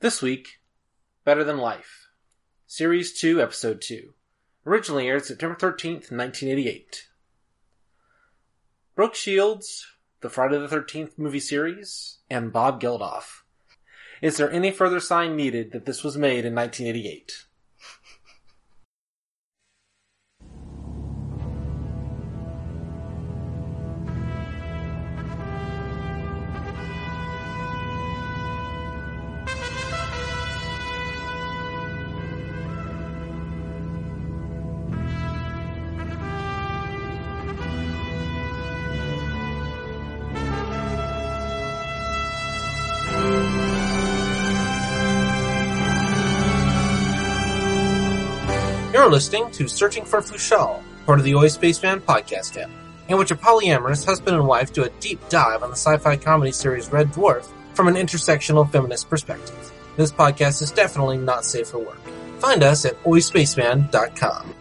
[0.00, 0.62] This week,
[1.26, 2.08] Better Than Life,
[2.66, 4.14] Series 2, Episode 2.
[4.64, 7.08] Originally aired September 13th, 1988.
[8.94, 9.86] Brooke Shields,
[10.22, 13.42] the Friday the 13th movie series, and Bob Geldof.
[14.22, 17.44] Is there any further sign needed that this was made in 1988?
[49.10, 52.70] You're listening to Searching for Fushal, part of the Oi Spaceman podcast camp,
[53.08, 56.52] in which a polyamorous husband and wife do a deep dive on the sci-fi comedy
[56.52, 59.72] series Red Dwarf from an intersectional feminist perspective.
[59.96, 61.98] This podcast is definitely not safe for work.
[62.38, 64.54] Find us at oispaceman.com.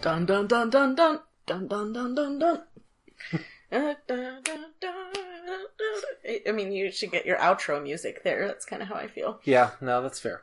[0.00, 2.73] Dun dun dun dun dun dun dun dun dun dun.
[6.46, 8.46] I mean, you should get your outro music there.
[8.46, 9.40] That's kind of how I feel.
[9.44, 10.42] Yeah, no, that's fair.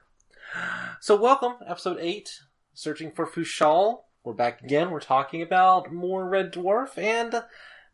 [1.00, 2.42] So welcome, episode 8,
[2.73, 4.02] Searching for Fushal.
[4.23, 4.92] We're back again.
[4.92, 7.44] We're talking about more Red Dwarf, and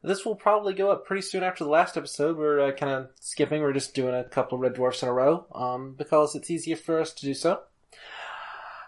[0.02, 2.38] this will probably go up pretty soon after the last episode.
[2.38, 3.62] We're uh, kind of skipping.
[3.62, 6.76] We're just doing a couple of Red Dwarfs in a row, um, because it's easier
[6.76, 7.62] for us to do so.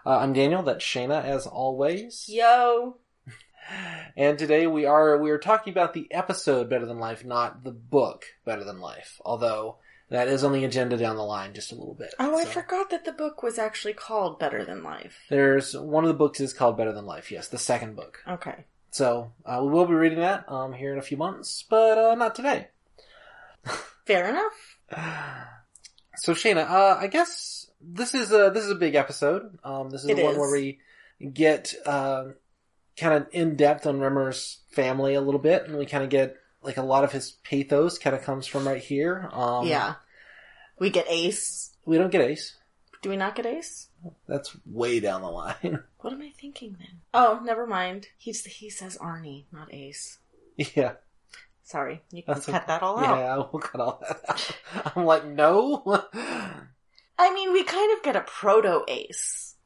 [0.04, 0.62] Uh, I'm Daniel.
[0.62, 2.26] That's Shana, as always.
[2.28, 2.96] Yo.
[4.16, 7.70] And today we are we are talking about the episode Better Than Life, not the
[7.72, 9.20] book Better Than Life.
[9.24, 9.76] Although
[10.08, 12.12] that is on the agenda down the line just a little bit.
[12.18, 15.16] Oh, I So, forgot that the book was actually called Better Than Life.
[15.30, 17.30] There's one of the books is called Better Than Life.
[17.30, 18.18] Yes, the second book.
[18.28, 18.64] Okay.
[18.90, 22.14] So uh, we will be reading that um, here in a few months, but uh,
[22.16, 22.68] not today.
[24.06, 24.78] Fair enough.
[26.16, 29.58] So Shana, uh, I guess this is a this is a big episode.
[29.64, 30.38] Um, this is It the one is.
[30.38, 30.80] where we
[31.32, 32.24] get uh,
[33.00, 36.36] kind of in depth on Rimmer's family a little bit, and we kind of get
[36.62, 39.28] like a lot of his pathos kind of comes from right here.
[39.32, 39.94] Um, yeah.
[40.78, 41.72] We get Ace.
[41.84, 42.56] we don't get Ace.
[43.02, 43.88] Do we not get Ace?
[44.28, 45.82] That's way down the line.
[46.00, 47.00] What am I thinking then?
[47.12, 48.06] Oh, never mind.
[48.16, 50.16] He's he says Arnie, not Ace.
[50.56, 50.92] yeah,
[51.62, 52.64] Sorry, you can that's cut okay.
[52.66, 53.18] that all out.
[53.18, 54.92] Yeah, we'll cut all that out.
[54.96, 55.82] I'm like, no.
[57.18, 59.56] I mean, we kind of get a proto Ace.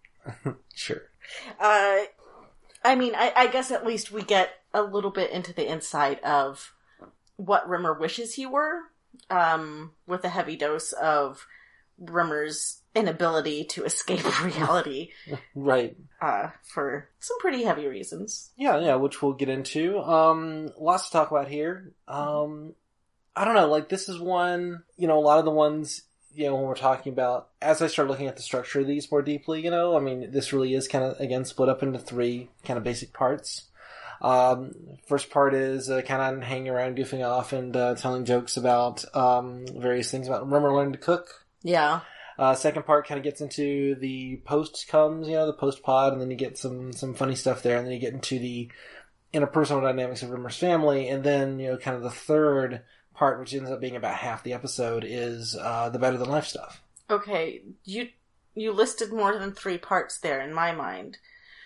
[0.74, 1.02] sure.
[1.60, 1.98] Uh,
[2.84, 6.20] I mean, I, I guess at least we get a little bit into the inside
[6.20, 6.72] of
[7.36, 8.80] what Rimmer wishes he were,
[9.30, 11.46] um, with a heavy dose of
[11.98, 15.10] Rimmer's inability to escape reality,
[15.54, 15.96] Right.
[16.20, 18.50] uh, for some pretty heavy reasons.
[18.56, 19.98] Yeah, yeah, which we'll get into.
[20.00, 21.92] Um, lots to talk about here.
[22.06, 22.74] Um,
[23.34, 26.02] I don't know, like this is one, you know, a lot of the ones,
[26.34, 29.10] you know, when we're talking about, as I start looking at the structure of these
[29.10, 31.98] more deeply, you know, I mean, this really is kind of, again, split up into
[31.98, 33.68] three kind of basic parts.
[34.20, 34.74] Um,
[35.06, 39.04] first part is uh, kind of hanging around, goofing off, and uh, telling jokes about
[39.14, 41.44] um, various things about Rimmer learning to cook.
[41.62, 42.00] Yeah.
[42.38, 46.12] Uh, second part kind of gets into the post comes, you know, the post pod,
[46.12, 48.70] and then you get some some funny stuff there, and then you get into the
[49.32, 52.82] interpersonal dynamics of Rimmer's family, and then you know, kind of the third
[53.14, 56.46] part, which ends up being about half the episode, is uh, the better than life
[56.46, 56.82] stuff.
[57.10, 58.08] Okay, you
[58.54, 61.18] you listed more than three parts there in my mind.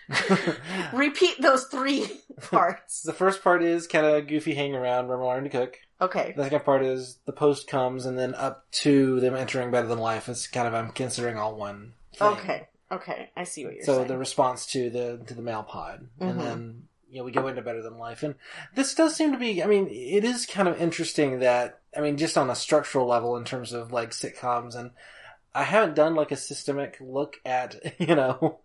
[0.93, 2.07] Repeat those three
[2.41, 3.03] parts.
[3.03, 5.77] the first part is kind of goofy hanging around, Rimmer learning to cook.
[6.01, 6.33] Okay.
[6.35, 9.99] The second part is the post comes, and then up to them entering better than
[9.99, 10.29] life.
[10.29, 11.93] It's kind of I'm considering all one.
[12.15, 12.27] Thing.
[12.29, 12.67] Okay.
[12.91, 13.29] Okay.
[13.37, 14.07] I see what you're so saying.
[14.07, 16.29] So the response to the to the mail pod Mhm.
[16.29, 18.23] and then you know we go into better than life.
[18.23, 18.35] And
[18.75, 22.17] this does seem to be i mean it is kind of interesting that i mean
[22.17, 24.75] just on a structural level in terms of like sitcoms.
[24.75, 24.91] And
[25.53, 28.59] i haven't done like a systemic look at you know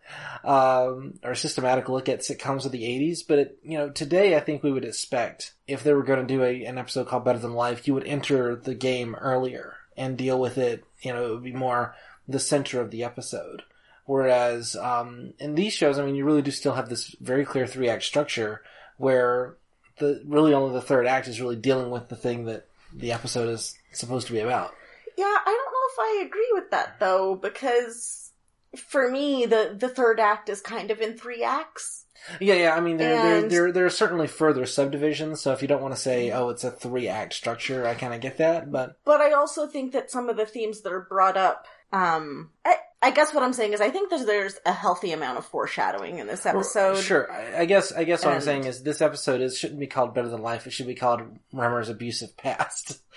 [0.44, 4.36] um or a systematic look at sitcoms of the 80s but it, you know today
[4.36, 7.24] i think we would expect if they were going to do a, an episode called
[7.24, 11.24] better than life you would enter the game earlier and deal with it you know
[11.24, 11.94] it would be more
[12.28, 13.62] the center of the episode
[14.06, 17.66] Whereas um, in these shows, I mean, you really do still have this very clear
[17.66, 18.62] three act structure
[18.98, 19.56] where
[19.98, 23.48] the really only the third act is really dealing with the thing that the episode
[23.48, 24.74] is supposed to be about.
[25.16, 28.32] Yeah, I don't know if I agree with that though, because
[28.76, 32.04] for me, the the third act is kind of in three acts.
[32.40, 32.74] Yeah, yeah.
[32.74, 35.42] I mean, there, there, there, there are certainly further subdivisions.
[35.42, 38.14] So if you don't want to say, oh, it's a three act structure, I kind
[38.14, 38.72] of get that.
[38.72, 42.50] But But I also think that some of the themes that are brought up Um,
[42.64, 45.46] I, I guess what I'm saying is I think there's there's a healthy amount of
[45.46, 46.98] foreshadowing in this episode.
[46.98, 47.30] Sure.
[47.30, 47.92] I, I guess.
[47.92, 50.66] I guess what I'm saying is this episode is shouldn't be called Better Than Life.
[50.66, 51.20] It should be called
[51.52, 53.00] Rimmer's Abusive Past.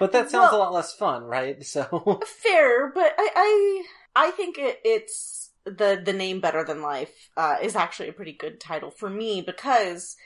[0.00, 1.56] But that sounds Well- a lot less fun, right?
[1.64, 3.84] So Fair, but I
[4.16, 8.12] I, I think it, it's the the name Better Than Life uh, is actually a
[8.12, 10.16] pretty good title for me because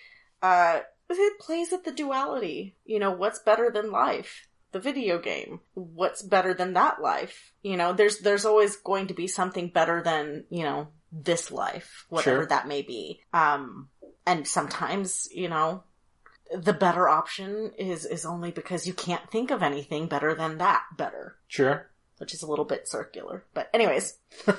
[0.42, 2.76] uh, it plays at the duality.
[2.86, 4.47] You know, what's better than life?
[4.72, 5.60] The video game.
[5.74, 7.52] What's better than that life?
[7.62, 12.04] You know, there's there's always going to be something better than you know this life,
[12.10, 12.46] whatever Sure.
[12.46, 13.20] that may be.
[13.32, 13.88] Um,
[14.26, 15.84] and sometimes you know
[16.54, 20.82] the better option is is only because you can't think of anything better than that
[20.96, 21.88] better sure.
[22.18, 23.44] which is a little bit circular.
[23.54, 24.18] But anyways,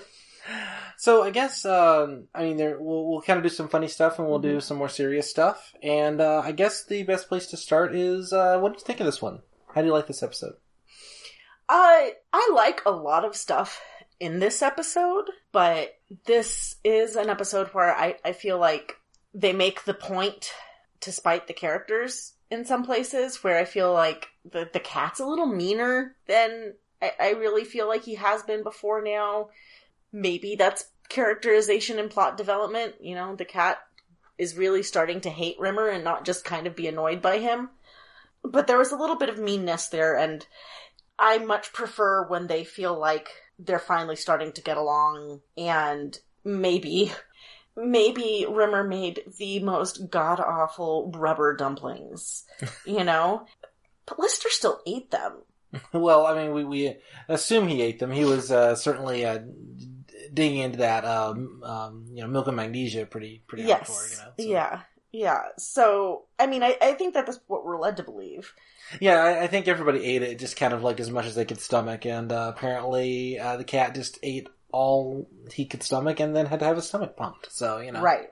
[0.97, 4.17] So I guess um, I mean there we'll, we'll kind of do some funny stuff
[4.19, 4.49] and we'll Mm-hmm.
[4.55, 5.73] do some more serious stuff.
[5.83, 8.99] And uh, I guess the best place to start is uh, what did you think
[8.99, 9.39] of this one?
[9.73, 10.55] How do you like this episode?
[11.67, 13.81] I I like a lot of stuff
[14.19, 15.95] in this episode, but
[16.25, 18.93] this is an episode where I, I feel like
[19.33, 20.51] they make the point
[21.01, 25.25] to spite the characters in some places where I feel like the, the cat's a
[25.25, 29.49] little meaner than I, I really feel like he has been before now.
[30.11, 32.95] Maybe that's characterization and plot development.
[32.99, 33.79] You know, the cat
[34.37, 37.69] is really starting to hate Rimmer and not just kind of be annoyed by him.
[38.43, 40.45] But there was a little bit of meanness there, and
[41.17, 47.11] I much prefer when they feel like they're finally starting to get along and maybe
[47.75, 52.45] maybe Rimmer made the most god awful rubber dumplings,
[52.85, 53.45] you know?
[54.05, 55.33] But Lister still ate them.
[55.93, 56.95] Well, I mean, we, we
[57.27, 58.09] assume he ate them.
[58.11, 59.37] He was uh, certainly uh,
[60.33, 63.87] digging into that, um, um, you know, milk and magnesia pretty pretty yes.
[63.87, 64.11] hardcore.
[64.11, 64.81] You know, so- Yeah.
[65.11, 65.41] Yeah.
[65.57, 68.53] So, I mean, I, I think that that's what we're led to believe.
[68.99, 71.45] Yeah, I, I think everybody ate it just kind of like as much as they
[71.45, 76.35] could stomach, and uh, apparently uh, the cat just ate all he could stomach and
[76.35, 77.51] then had to have his stomach pumped.
[77.51, 78.29] So you know, Right.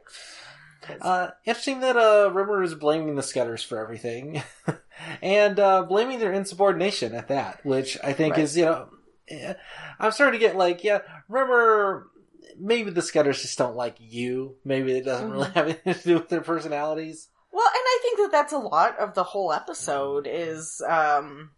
[1.02, 4.42] Uh, interesting that uh, Rimmer is blaming the Skutters for everything,
[5.22, 8.44] and uh, blaming their insubordination at that, which I think Right.
[8.44, 8.90] is you know,
[9.28, 9.54] eh,
[10.00, 12.08] I'm starting to get like yeah, Rimmer.
[12.60, 14.56] Maybe the Skutters just don't like you.
[14.66, 15.54] Maybe it doesn't really Mm-hmm.
[15.58, 17.28] have anything to do with their personalities.
[17.52, 21.52] Well, and I think that that's a lot of the whole episode is, um,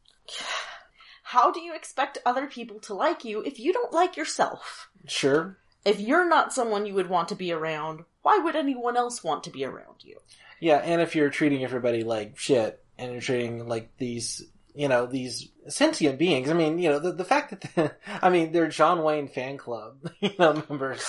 [1.23, 4.89] how do you expect other people to like you if you don't like yourself?
[5.07, 9.23] Sure, If you're not someone you would want to be around, why would anyone else
[9.23, 10.17] want to be around you?
[10.59, 14.43] Yeah, and if you're treating everybody like shit, and you're treating like these,
[14.73, 16.49] you know, these sentient beings.
[16.49, 19.57] I mean, you know, the the fact that, the, I mean, they're John Wayne fan
[19.57, 21.05] club, you know, members,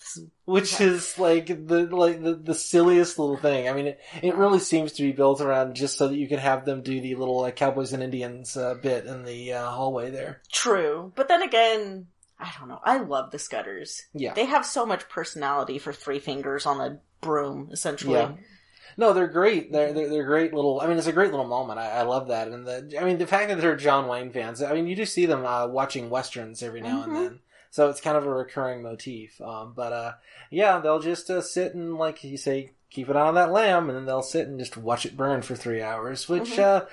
[0.00, 0.24] this.
[0.44, 3.68] which is like the like the, the silliest little thing.
[3.68, 6.38] I mean, it, it really seems to be built around just so that you can
[6.38, 10.10] have them do the little like cowboys and Indians uh, bit in the uh, hallway
[10.10, 10.40] there.
[10.52, 11.12] True.
[11.14, 12.06] But then again,
[12.38, 12.80] I don't know.
[12.82, 14.02] I love the Skutters.
[14.12, 18.14] Yeah, They have so much personality for three fingers on a broom, essentially.
[18.14, 18.32] Yeah.
[18.96, 19.72] No, they're great.
[19.72, 20.80] They're, they're they're great little.
[20.80, 21.78] I mean, it's a great little moment.
[21.78, 24.62] I, I love that, and the I mean the fact that they're John Wayne fans.
[24.62, 27.04] I mean, you do see them uh, watching westerns every now Mhm.
[27.04, 27.38] and then,
[27.70, 29.40] so it's kind of a recurring motif.
[29.40, 30.12] Um, but uh,
[30.50, 33.96] yeah, they'll just uh, sit and like you say, keep it on that lamb, and
[33.98, 36.28] then they'll sit and just watch it burn for three hours.
[36.28, 36.58] Which Mhm.
[36.60, 36.84] uh,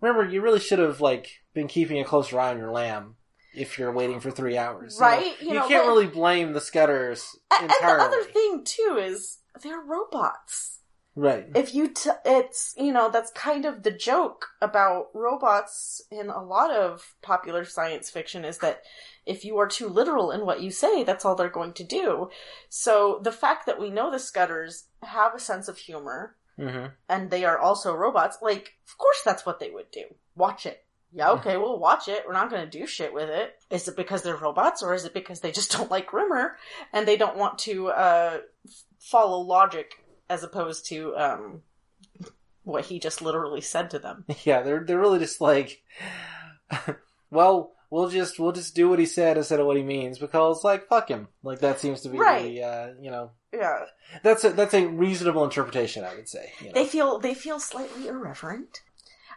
[0.00, 3.16] Rimmer, you really should have like been keeping a closer eye on your lamb
[3.54, 7.34] if you're waiting for three hours, Right, you You, know, can't really blame the Skutters
[7.50, 10.75] A- And the other thing, too, is they're robots.
[11.18, 11.46] Right?
[11.54, 16.44] if you t- it's you know that's kind of the joke about robots in a
[16.44, 18.82] lot of popular science fiction is that
[19.24, 22.28] if you are too literal in what you say that's all they're going to do.
[22.68, 27.30] So the fact that we know the skutters have a sense of humor hmm and
[27.30, 30.04] they are also robots like of course that's what they would do.
[30.34, 30.84] Watch it.
[31.14, 32.24] Yeah okay we'll watch it.
[32.26, 33.54] We're not going to do shit with it.
[33.70, 36.58] Is it because they're robots or is it because they just don't like rimmer
[36.92, 38.40] and they don't want to uh
[38.98, 39.92] follow logic
[40.28, 41.62] as opposed to um
[42.64, 45.82] what he just literally said to them Yeah, they're they're really just like,
[47.30, 50.64] well, we'll just we'll just do what he said instead of what he means because
[50.64, 51.28] like fuck him.
[51.42, 52.42] Like that seems to be Right.
[52.42, 53.84] the uh, you know yeah
[54.22, 56.52] that's a that's a reasonable interpretation, I would say.
[56.60, 56.72] You know?
[56.74, 58.80] they feel they feel slightly irreverent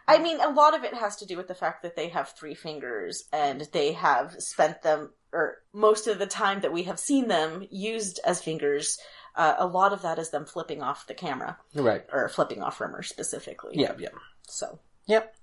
[0.08, 2.30] i mean a lot of it has to do with the fact that they have
[2.30, 6.98] three fingers and they have spent them or most of the time that we have
[6.98, 8.98] seen them used as fingers
[9.36, 12.04] uh, a lot of that is them flipping off the camera right?
[12.12, 14.08] or flipping off rimmer specifically Yeah, yeah,
[14.46, 15.34] so yep.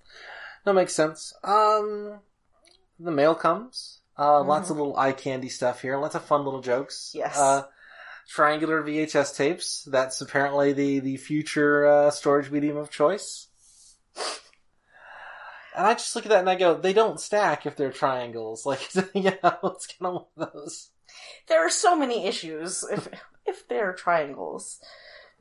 [0.66, 1.34] That makes sense.
[1.44, 2.20] Um,
[3.00, 4.02] the mail comes.
[4.20, 5.98] Uh, lots of little eye candy stuff here.
[5.98, 7.12] Lots of fun little jokes.
[7.16, 7.38] Yes.
[7.38, 7.64] Uh,
[8.28, 9.88] triangular VHS tapes.
[9.90, 13.48] That's apparently the the future uh, storage medium of choice.
[15.78, 18.66] And I just look at that and I go, they don't stack if they're triangles.
[18.66, 20.90] Like, you know, it's kind of one of those.
[21.48, 23.08] There are so many issues if
[23.48, 24.80] if they're triangles.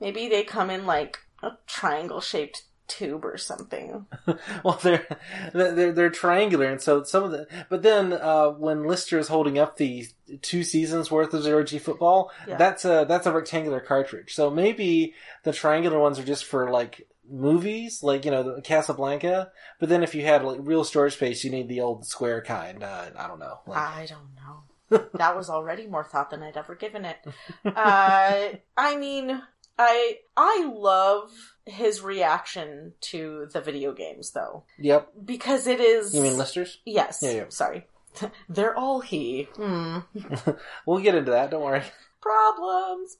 [0.00, 4.06] Maybe they come in like a triangle shaped tube or something.
[4.64, 5.06] well, they're
[5.52, 7.46] they're they're triangular, and so some of the.
[7.68, 10.06] But then uh, when Lister is holding up the
[10.42, 12.56] two seasons worth of zero G football, Yeah.
[12.56, 14.34] that's a that's a rectangular cartridge.
[14.34, 19.50] So maybe the triangular ones are just for like movies, like you know the Casablanca.
[19.80, 22.82] But then if you had like real storage space, you need the old square kind.
[22.82, 23.60] Uh, I don't know.
[23.66, 24.62] Like, I don't know.
[25.14, 27.18] that was already more thought than I'd ever given it.
[27.64, 29.42] Uh, I mean,
[29.78, 31.30] I I love
[31.64, 35.12] his reaction to the video games though, yep.
[35.24, 36.14] because it is.
[36.14, 36.78] You mean Lister's?
[36.84, 37.20] Yes.
[37.22, 37.44] Yeah, yeah.
[37.48, 37.86] Sorry.
[38.48, 39.48] They're all he.
[39.56, 39.98] Hmm.
[40.86, 41.50] We'll get into that.
[41.50, 41.82] Don't worry.
[42.20, 43.18] Problems.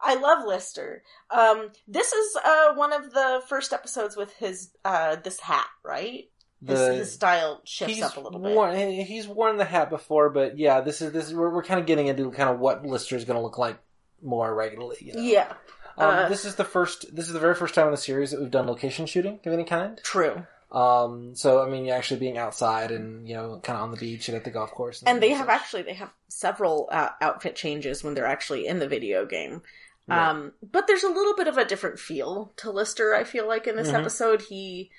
[0.00, 1.02] I love Lister.
[1.30, 6.28] Um, this is uh, one of the first episodes with his uh, this hat, right?
[6.66, 8.52] His, The- his style shifts he's up a little bit.
[8.54, 11.80] worn, he's worn the hat before, but yeah, this is this is we're, we're kind
[11.80, 13.78] of getting into kind of what Lister is going to look like
[14.22, 14.96] more regularly.
[15.00, 15.20] You know?
[15.20, 15.52] Yeah,
[15.98, 17.14] Um, uh, this is the first.
[17.14, 19.52] This is the very first time in the series that we've done location shooting of
[19.52, 20.00] any kind.
[20.02, 20.46] true.
[20.72, 23.96] Um, so I mean, you're actually being outside and you know, kind of on the
[23.96, 25.02] beach and at the golf course.
[25.06, 25.54] And they have such.
[25.54, 29.62] actually they have several uh, outfit changes when they're actually in the video game.
[30.08, 33.12] Um, but there's a little bit of a different feel to Lister.
[33.14, 33.94] I feel like in this Mhm.
[34.00, 34.90] episode, he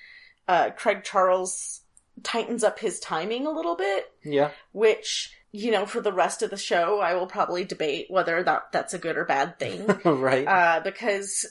[0.48, 1.82] uh, Craig Charles
[2.24, 6.50] tightens up his timing a little bit, yeah, which you know for the rest of
[6.50, 9.86] the show, I will probably debate whether that that's a good or bad thing.
[10.04, 10.46] right.
[10.46, 11.46] uh, because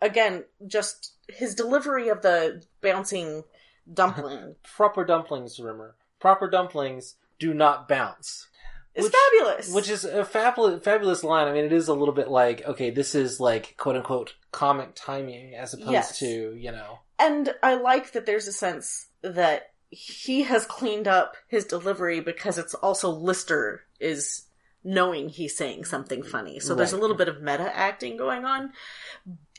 [0.00, 3.44] again, just his delivery of the bouncing
[3.92, 5.94] dumpling Proper dumplings, Rimmer.
[6.20, 8.46] Proper dumplings do not bounce.
[8.94, 9.72] It's Which- fabulous.
[9.74, 11.48] Which is a fabulous, fabulous line.
[11.48, 14.90] I mean, it is a little bit like, okay, this is like quote unquote comic
[14.94, 16.18] timing as opposed Yes.
[16.18, 21.36] to, you know, And I like that there's a sense that he has cleaned up
[21.46, 24.46] his delivery because it's also Lister is
[24.82, 26.58] knowing he's saying something funny.
[26.58, 28.72] So there's a little bit of meta acting going on.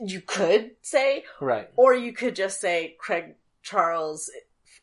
[0.02, 1.70] You could say, right.
[1.78, 4.30] or you could just say Craig Charles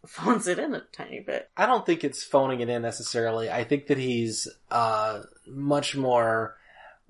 [0.06, 1.50] phones it in a tiny bit.
[1.58, 3.50] I don't think it's phoning it in necessarily.
[3.50, 6.56] I think that he's uh, much more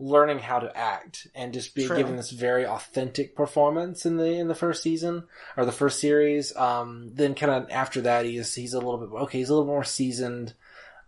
[0.01, 1.97] learning how to act and just be True.
[1.97, 5.25] giving this very authentic performance in the in the first season
[5.57, 6.57] or the first series.
[6.57, 9.39] Um, then kind of after that, he's he's a little bit okay.
[9.39, 10.55] He's a little more seasoned.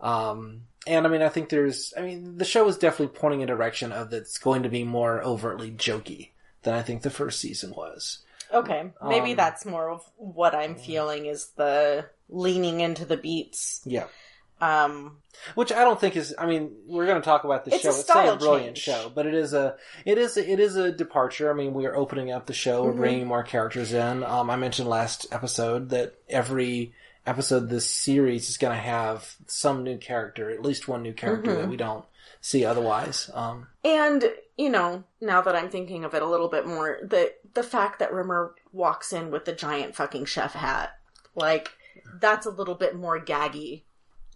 [0.01, 3.49] Um, and I mean, I think there's, I mean, the show is definitely pointing in
[3.49, 6.31] a direction of that's going to be more overtly jokey
[6.63, 8.19] than I think the first season was.
[8.53, 13.81] Okay, maybe Um, that's more of what I'm feeling is the leaning into the beats.
[13.85, 14.07] Yeah.
[14.63, 15.19] Um,
[15.57, 16.35] Which I don't think is.
[16.39, 17.89] I mean, we're going to talk about the show.
[17.89, 19.03] it's still a brilliant change.
[19.03, 21.51] show, but it is a it is a, it is a departure.
[21.51, 22.85] I mean, we are opening up the show.
[22.85, 22.97] We're Mhm.
[22.97, 24.23] bringing more characters in.
[24.23, 26.95] Um, I mentioned last episode that every
[27.27, 31.51] episode this series is going to have some new character, at least one new character
[31.53, 31.57] Mhm.
[31.57, 32.05] that we don't
[32.41, 33.31] see otherwise.
[33.35, 37.33] Um, And you know, now that I'm thinking of it a little bit more, the
[37.55, 40.99] the fact that Rimmer walks in with the giant fucking chef hat,
[41.35, 41.71] like
[42.21, 43.83] that's a little bit more gaggy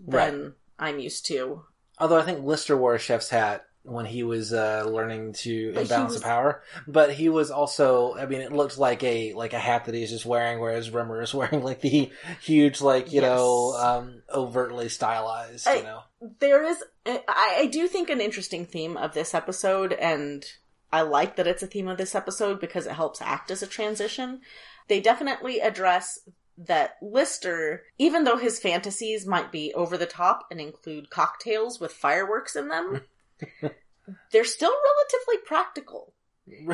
[0.00, 1.64] than I'm used to.
[1.98, 5.78] although I think Lister wore a chef's hat when he was uh, learning to But
[5.78, 8.14] he imbalance was- the power, but he was also.
[8.16, 11.22] I mean, it looked like a like a hat that he's just wearing, whereas Rimmer
[11.22, 12.10] is wearing like the
[12.42, 13.30] huge, like you Yes.
[13.30, 15.68] know, um, overtly stylized.
[15.68, 16.00] I- you know,
[16.40, 20.44] There is, I, I do think an interesting theme of this episode, and
[20.92, 23.66] I like that it's a theme of this episode because it helps act as a
[23.68, 24.40] transition.
[24.88, 26.18] They definitely address
[26.58, 31.92] that Lister, even though his fantasies might be over the top and include cocktails with
[31.92, 33.02] fireworks in them,
[34.32, 36.12] they're still relatively practical.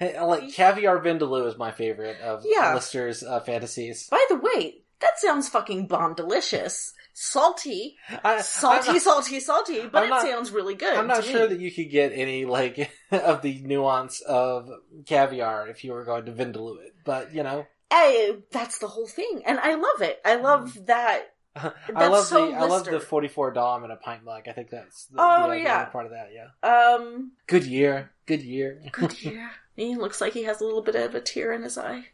[0.00, 2.74] like caviar vindaloo is my favorite of Yeah.
[2.74, 4.08] Lister's uh, fantasies.
[4.10, 6.92] By the way, that sounds fucking bomb delicious.
[7.18, 10.94] Salty, I, salty, not, salty, salty, but I'm it not- sounds really good.
[10.94, 11.54] I'm not sure me.
[11.54, 14.68] that you could get any like of the nuance of
[15.06, 17.66] caviar if you were going to vindaloo it, but you know.
[17.90, 20.20] I, that's the whole thing, and I love it.
[20.24, 20.86] I love Mm.
[20.86, 21.22] that.
[21.56, 24.42] I love so the I love the 44 Dom in a pint mug.
[24.48, 25.84] I think that's the, Oh, the, the yeah.
[25.86, 26.28] part of that.
[26.34, 28.82] Yeah, Um, good year, good year.
[28.92, 29.50] good year.
[29.74, 32.06] he looks like he has a little bit of a tear in his eye.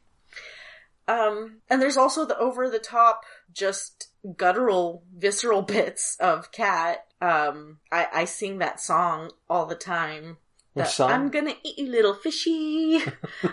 [1.09, 7.07] Um, and there's also the over the top, just guttural, visceral bits of Cat.
[7.21, 10.37] Um, I, I sing that song all the time.
[10.75, 11.11] Which song?
[11.11, 13.01] I'm gonna eat you, little fishy.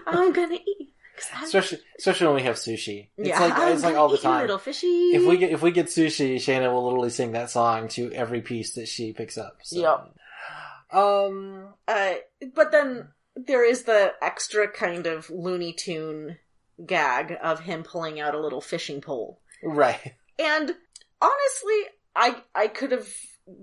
[0.05, 0.93] I'm gonna eat.
[1.43, 3.09] Especially especially when we have sushi.
[3.17, 4.41] It's yeah, like I'm it's like all the time.
[4.41, 4.87] little fishy.
[4.87, 8.41] If we get if we get sushi, Shana will literally sing that song to every
[8.41, 9.59] piece that she picks up.
[9.63, 9.79] So.
[10.91, 10.99] Yep.
[10.99, 11.73] Um.
[11.87, 12.13] Uh,
[12.55, 16.37] but then there is the extra kind of Looney Tune
[16.85, 20.13] gag of him pulling out a little fishing pole Right.
[20.37, 20.73] And
[21.21, 21.81] honestly,
[22.15, 23.09] I I could have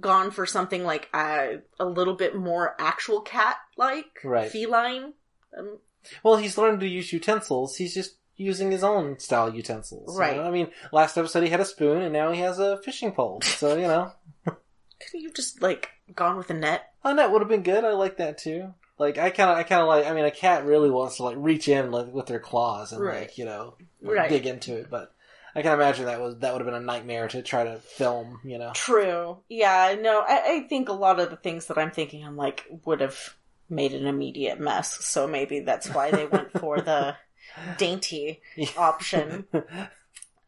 [0.01, 4.51] gone for something like a, a little bit more actual cat like, Right.
[4.51, 5.15] feline.
[5.57, 5.79] Um,
[6.23, 7.77] Well, he's learned to use utensils.
[7.77, 10.15] He's just using his own style utensils.
[10.15, 10.37] you Right.
[10.37, 10.43] know?
[10.45, 13.41] I mean, last episode he had a spoon, and now he has a fishing pole.
[13.43, 14.13] So you know,
[14.45, 16.93] could you just like gone with a net?
[17.05, 17.85] A net would have been good.
[17.85, 18.75] I like that too.
[18.99, 20.07] Like I kind of, I kind of like.
[20.07, 23.03] I mean, a cat really wants to like reach in like, with their claws and
[23.03, 23.21] Right.
[23.23, 24.29] like you know Right.
[24.31, 25.13] dig into it, but.
[25.55, 28.41] I can imagine that was that would have been a nightmare to try to film,
[28.45, 28.73] you know.
[28.75, 29.39] True.
[29.49, 29.97] Yeah.
[29.99, 33.01] No, I, I think a lot of the things that I'm thinking, I'm like would
[33.01, 33.19] have
[33.69, 35.05] made an immediate mess.
[35.05, 37.17] So maybe that's why they went for the
[37.79, 38.41] dainty
[38.77, 39.47] option.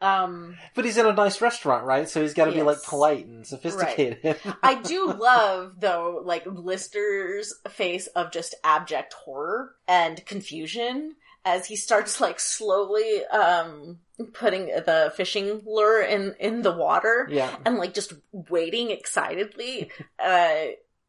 [0.00, 0.56] Um.
[0.74, 2.08] But he's in a nice restaurant, right?
[2.08, 4.36] So he's got to be like polite and sophisticated.
[4.62, 11.76] I do love though, like Lister's face of just abject horror and confusion as he
[11.76, 13.98] starts like slowly um
[14.34, 19.90] putting the fishing lure in in the water yeah, and like just waiting excitedly
[20.22, 20.66] uh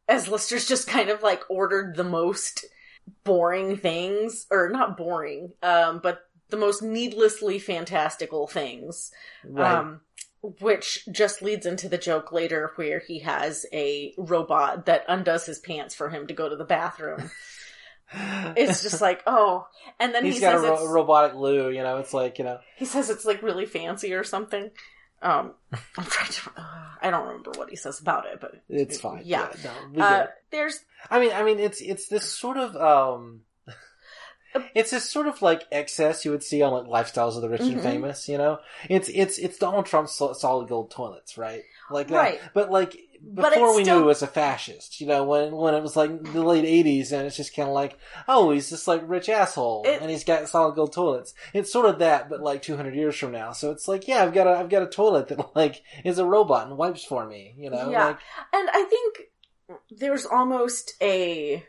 [0.10, 2.66] as Lister's just kind of like ordered the most
[3.24, 9.12] boring things or not boring um but the most needlessly fantastical things
[9.44, 9.78] right.
[9.78, 10.02] um,
[10.42, 15.60] which just leads into the joke later where he has a robot that undoes his
[15.60, 17.30] pants for him to go to the bathroom.
[18.58, 19.68] It's just like, oh,
[20.00, 21.70] and then he's he got a ro- robotic loo.
[21.70, 22.58] You know, it's like you know.
[22.76, 24.72] he says it's like really fancy or something.
[25.22, 25.54] Um,
[25.98, 26.64] I'm trying to, uh,
[27.02, 29.22] I don't remember what he says about it, but It's fine.
[29.26, 29.50] Yeah.
[29.94, 33.42] no, uh, there's I mean, I mean, it's it's this sort of um,
[34.76, 37.62] it's this sort of like excess you would see on like lifestyles of the rich
[37.62, 37.84] and Mhm.
[37.84, 38.28] famous.
[38.28, 38.60] You know,
[38.90, 41.64] it's it's it's Donald Trump's solid gold toilets, right?
[41.90, 42.16] Like that.
[42.16, 42.42] Right.
[42.54, 42.98] But like
[43.34, 46.24] before we still- knew he was a fascist, you know, when when it was like
[46.34, 47.98] the late '80s, and it's just kind of like,
[48.28, 51.34] oh, he's this like rich asshole, It- and he's got solid gold toilets.
[51.54, 53.52] It's sort of that, but like 200 years from now.
[53.52, 56.26] So it's like, yeah, I've got a I've got a toilet that like is a
[56.26, 57.54] robot and wipes for me.
[57.58, 58.06] You know, Yeah.
[58.06, 58.20] like
[58.54, 61.64] And I think there's almost a.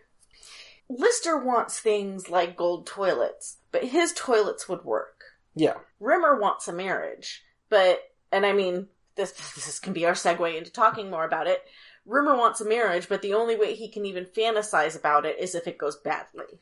[0.89, 5.23] Lister wants things like gold toilets, but his toilets would work.
[5.55, 5.75] yeah.
[6.01, 8.01] Rimmer wants a marriage, but,
[8.33, 11.63] and I mean, this, this can be our segue into talking more about it.
[12.07, 15.55] Rimmer wants a marriage, but the only way he can even fantasize about it is
[15.55, 16.59] if it goes badly.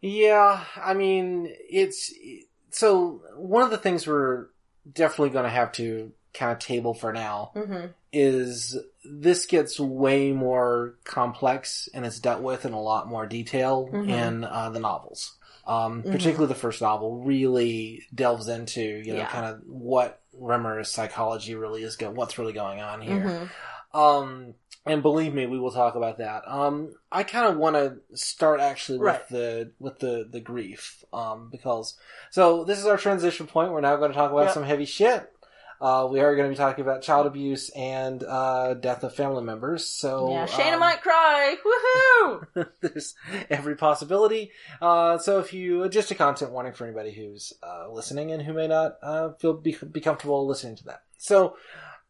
[0.00, 2.12] Yeah, I mean, it's
[2.70, 4.48] so one of the things we're
[4.90, 7.86] definitely going to have to kind of table for now Mm-hmm.
[8.12, 13.88] is this gets way more complex and it's dealt with in a lot more detail
[13.92, 14.08] Mhm.
[14.08, 15.36] in uh, the novels.
[15.66, 16.12] Um, Mhm.
[16.12, 19.28] Particularly the first novel really delves into you know Yeah.
[19.30, 23.20] kind of what Rimmer's psychology really is go what's really going on here.
[23.94, 23.98] Mm-hmm.
[23.98, 24.54] Um,
[24.86, 26.42] and believe me, we will talk about that.
[26.46, 29.28] Um, I kind of want to start actually with Right.
[29.28, 31.96] the with the the grief, um, because
[32.30, 33.72] so this is our transition point.
[33.72, 34.54] We're now going to talk about Yep.
[34.54, 35.32] some heavy shit.
[35.84, 39.42] Uh, we are going to be talking about child abuse and uh, death of family
[39.42, 39.84] members.
[39.84, 41.56] So yeah, Shana um, might cry.
[42.56, 42.68] Woohoo!
[42.80, 43.14] there's
[43.50, 44.50] every possibility.
[44.80, 48.54] Uh, so if you just a content warning for anybody who's uh, listening and who
[48.54, 51.02] may not uh, feel be, be comfortable listening to that.
[51.18, 51.56] So,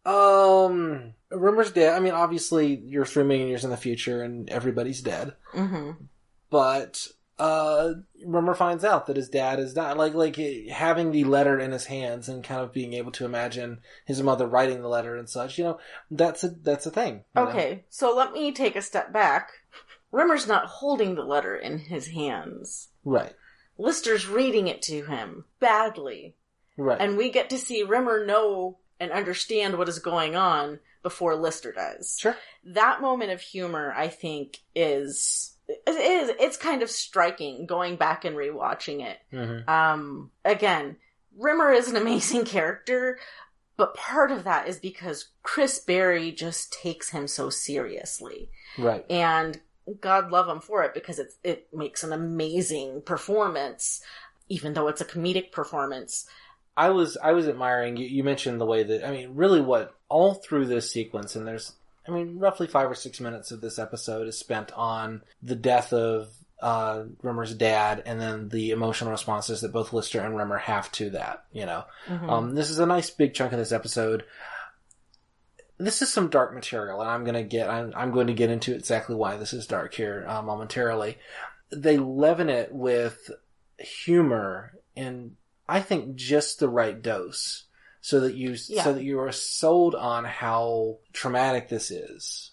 [0.06, 1.94] um, Rimmer's dead.
[1.94, 6.04] I mean, obviously you're three million years in the future and everybody's dead, mm-hmm.
[6.48, 7.94] but uh,
[8.24, 10.36] Rimmer finds out that his dad is not like like
[10.70, 14.46] having the letter in his hands and kind of being able to imagine his mother
[14.46, 15.58] writing the letter and such.
[15.58, 15.78] You know,
[16.10, 17.24] that's a that's a thing.
[17.34, 17.48] you know?
[17.48, 19.50] Okay, so let me take a step back.
[20.12, 22.88] Rimmer's not holding the letter in his hands.
[23.04, 23.34] right,
[23.78, 26.36] Lister's reading it to him badly.
[26.76, 31.34] right, And we get to see Rimmer know and understand what is going on before
[31.34, 32.16] Lister does.
[32.20, 37.96] sure, That moment of humor, I think, is it is it's kind of striking going
[37.96, 39.18] back and rewatching it.
[39.30, 40.96] hmm Um, again,
[41.38, 43.18] Rimmer is an amazing character,
[43.76, 49.04] but part of that is because Chris Barrie just takes him so seriously, right.
[49.10, 49.60] and
[50.00, 54.00] God love him for it because it it makes an amazing performance,
[54.48, 56.26] even though it's a comedic performance.
[56.76, 58.06] I was I was admiring you.
[58.06, 61.72] You mentioned the way that I mean, really, what all through this sequence, and there's
[62.06, 65.92] I mean, roughly five or six minutes of this episode is spent on the death
[65.92, 66.28] of
[66.62, 71.10] uh, Rimmer's dad, and then the emotional responses that both Lister and Rimmer have to
[71.10, 71.44] that.
[71.52, 72.30] You know, Mhm.
[72.30, 74.24] um, this is a nice big chunk of this episode.
[75.78, 78.74] This is some dark material, and I'm gonna get I'm, I'm going to get into
[78.74, 81.18] exactly why this is dark here uh, momentarily.
[81.70, 83.30] They leaven it with
[83.78, 85.32] humor and
[85.68, 87.64] I think just the right dose,
[88.04, 88.84] so that you Yeah.
[88.84, 92.50] so that you are sold on how traumatic this is,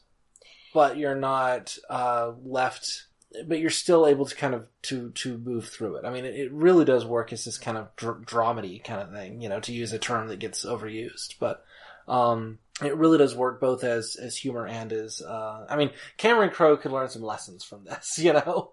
[0.73, 3.07] but you're not uh, left
[3.45, 6.05] but you're still able to kind of to to move through it.
[6.05, 9.11] I mean, it, it really does work as this kind of dr- dramedy kind of
[9.11, 11.65] thing, you know, to use a term that gets overused, but
[12.07, 16.51] um, it really does work both as as humor and as uh, I mean, Cameron
[16.51, 18.71] Crowe could learn some lessons from this, you know.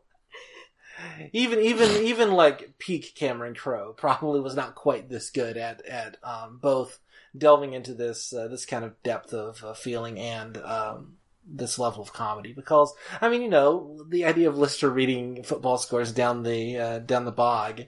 [1.32, 6.16] Even even even like peak Cameron Crowe probably was not quite this good at at
[6.22, 6.98] um, both
[7.36, 12.02] delving into this uh, this kind of depth of uh, feeling and um, this level
[12.02, 16.42] of comedy because I mean you know the idea of Lister reading football scores down
[16.42, 17.82] the uh, down the bog.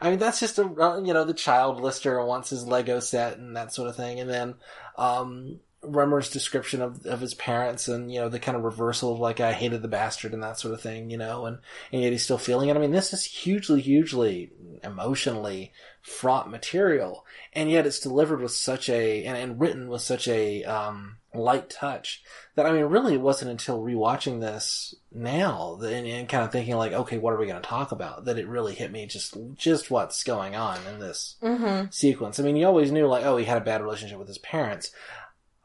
[0.00, 3.38] I mean that's just a uh, you know the child Lister wants his Lego set
[3.38, 4.54] and that sort of thing, and then
[4.96, 9.20] um, Rimmer's description of, of his parents and, you know, the kind of reversal of
[9.20, 11.58] like, I hated the bastard and that sort of thing, you know, and,
[11.92, 12.76] and yet he's still feeling it.
[12.76, 14.50] I mean, this is hugely, hugely
[14.82, 17.24] emotionally fraught material.
[17.52, 21.68] And yet it's delivered with such a, and, and written with such a, um, light
[21.68, 22.22] touch
[22.54, 26.76] that, I mean, really it wasn't until rewatching this now and, and kind of thinking
[26.76, 28.26] like, okay, what are we going to talk about?
[28.26, 31.86] That it really hit me just, just what's going on in this Mm-hmm.
[31.90, 32.38] sequence.
[32.38, 34.92] I mean, you always knew like, oh, he had a bad relationship with his parents.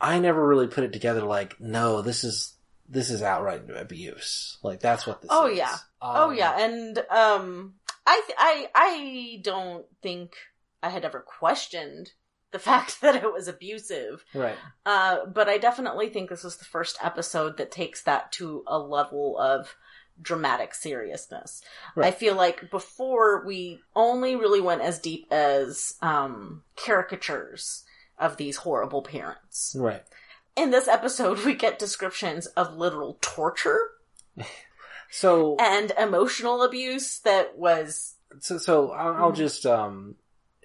[0.01, 2.53] I never really put it together like, no, this is
[2.88, 4.57] this is outright abuse.
[4.63, 5.57] Like that's what this Oh, is.
[5.57, 5.73] yeah.
[6.01, 7.73] Um, oh yeah, and um,
[8.07, 10.33] I th- I I don't think
[10.81, 12.12] I had ever questioned
[12.51, 14.23] the fact that it was abusive.
[14.33, 14.55] Right.
[14.85, 18.79] Uh, but I definitely think this is the first episode that takes that to a
[18.79, 19.75] level of
[20.21, 21.62] dramatic seriousness.
[21.95, 22.07] Right.
[22.07, 27.83] I feel like before we only really went as deep as um, caricatures
[28.19, 29.75] of these horrible parents.
[29.77, 30.03] Right.
[30.55, 33.79] In this episode, we get descriptions of literal torture
[35.12, 39.36] So and emotional abuse that was so, so I'll, I'll Mhm.
[39.38, 40.15] just um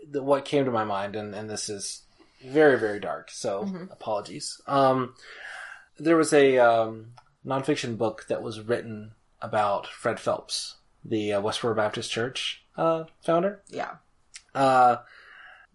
[0.07, 2.03] the, what came to my mind and and this is
[2.45, 3.31] very very dark.
[3.31, 3.91] So Mhm.
[3.91, 4.61] apologies.
[4.67, 5.15] Um
[5.99, 7.13] there was a um
[7.47, 13.63] nonfiction book that was written about Fred Phelps, the uh, Westboro Baptist Church uh founder.
[13.69, 13.97] yeah.
[14.55, 14.97] uh,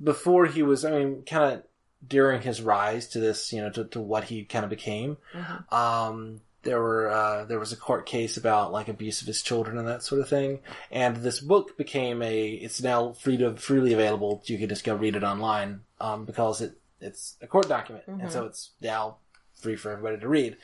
[0.01, 1.63] before he was, I mean, kind of
[2.05, 5.73] during his rise to this, you know, to, to what he kind of became, Mhm.
[5.73, 9.77] um, there were, uh, there was a court case about like abuse of his children
[9.77, 10.59] and that sort of thing.
[10.91, 14.41] And this book became a, it's now free to, freely available.
[14.45, 18.05] You can just go read it online, um, because it, it's a court document.
[18.07, 19.17] And so it's now
[19.55, 20.57] free for everybody to read.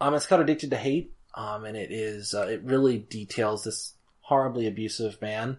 [0.00, 1.12] Um, it's called Addicted to Hate.
[1.34, 5.58] Um, and it is, uh, it really details this horribly abusive man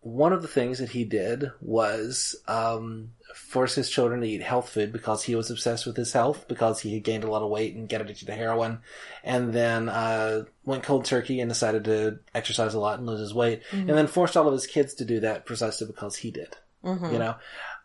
[0.00, 4.70] one of the things that he did was um, force his children to eat health
[4.70, 7.50] food because he was obsessed with his health because he had gained a lot of
[7.50, 8.80] weight and got addicted to heroin,
[9.22, 13.34] and then uh, went cold turkey and decided to exercise a lot and lose his
[13.34, 16.56] weight, and then forced all of his kids to do that precisely because he did.
[16.84, 17.12] Mhm.
[17.12, 17.34] You know,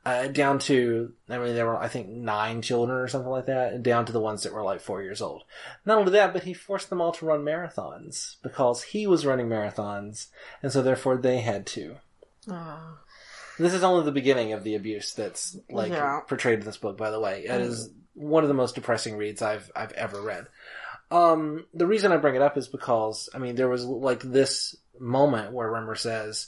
[0.05, 3.73] uh, down to I mean there were I think nine children or something like that,
[3.73, 5.43] and down to the ones that were like four years old.
[5.85, 9.47] Not only that, but he forced them all to run marathons because he was running
[9.47, 10.27] marathons,
[10.63, 11.97] and so therefore they had to.
[12.49, 12.97] Oh.
[13.61, 16.21] This is only the beginning of the abuse that's like Yeah.
[16.27, 16.97] portrayed in this book.
[16.97, 20.47] By the way, it is one of the most depressing reads I've I've ever read.
[21.11, 24.75] Um, the reason I bring it up is because I mean there was like this
[24.99, 26.47] moment where Rimmer says,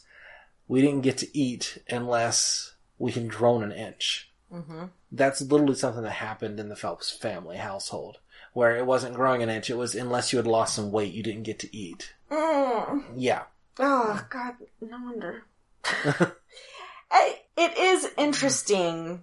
[0.68, 4.90] "We didn't get to eat unless we can grown an inch." Mhm.
[5.12, 8.20] That's literally something that happened in the Phelps family household,
[8.54, 11.22] where it wasn't growing an inch; it was unless you had lost some weight, you
[11.24, 12.14] didn't get to eat.
[12.32, 13.04] Mm.
[13.16, 13.44] Yeah,
[13.80, 15.44] Oh God, no wonder.
[17.56, 19.22] It is interesting.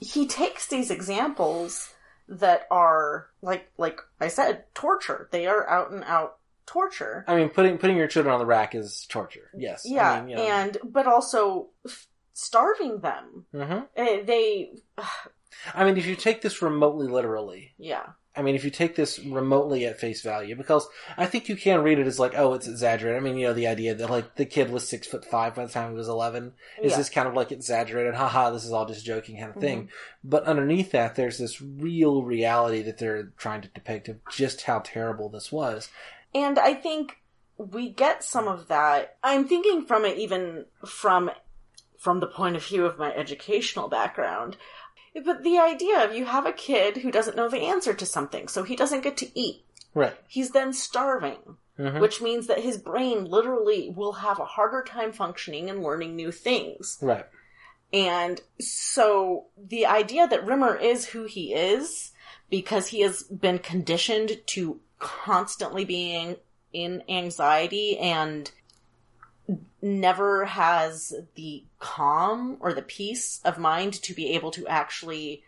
[0.00, 1.92] He takes these examples
[2.28, 5.28] that are like, like I said, torture.
[5.32, 7.24] They are out and out torture.
[7.26, 9.50] I mean putting putting your children on the rack is torture.
[9.56, 10.42] Yes, Yeah, I mean, you know.
[10.42, 13.46] and but also f- starving them.
[13.54, 13.88] Mhm.
[13.96, 14.74] Eh, They,
[15.74, 19.18] I mean, if you take this remotely literally, yeah, I mean, if you take this
[19.18, 22.68] remotely at face value, because I think you can read it as like, oh, it's
[22.68, 23.20] exaggerated.
[23.20, 25.66] I mean, you know, the idea that like the kid was six foot five by
[25.66, 26.98] the time he was eleven is Yeah.
[26.98, 29.60] this kind of like exaggerated, haha, this is all just joking kind of mm-hmm.
[29.60, 29.88] thing.
[30.22, 34.78] But underneath that, there's this real reality that they're trying to depict of just how
[34.78, 35.88] terrible this was.
[36.32, 37.16] And I think
[37.56, 39.16] we get some of that.
[39.24, 41.32] I'm thinking from it even from
[41.98, 44.56] from the point of view of my educational background.
[45.24, 48.48] But the idea of you have a kid who doesn't know the answer to something,
[48.48, 49.64] so he doesn't get to eat.
[49.94, 50.14] Right.
[50.26, 52.00] He's then starving, Mhm.
[52.00, 56.30] which means that his brain literally will have a harder time functioning and learning new
[56.30, 56.98] things.
[57.00, 57.26] Right.
[57.92, 62.12] And so the idea that Rimmer is who he is
[62.50, 66.36] because he has been conditioned to constantly being
[66.72, 68.50] in anxiety and
[69.80, 75.42] never has the calm or the peace of mind to be able to actually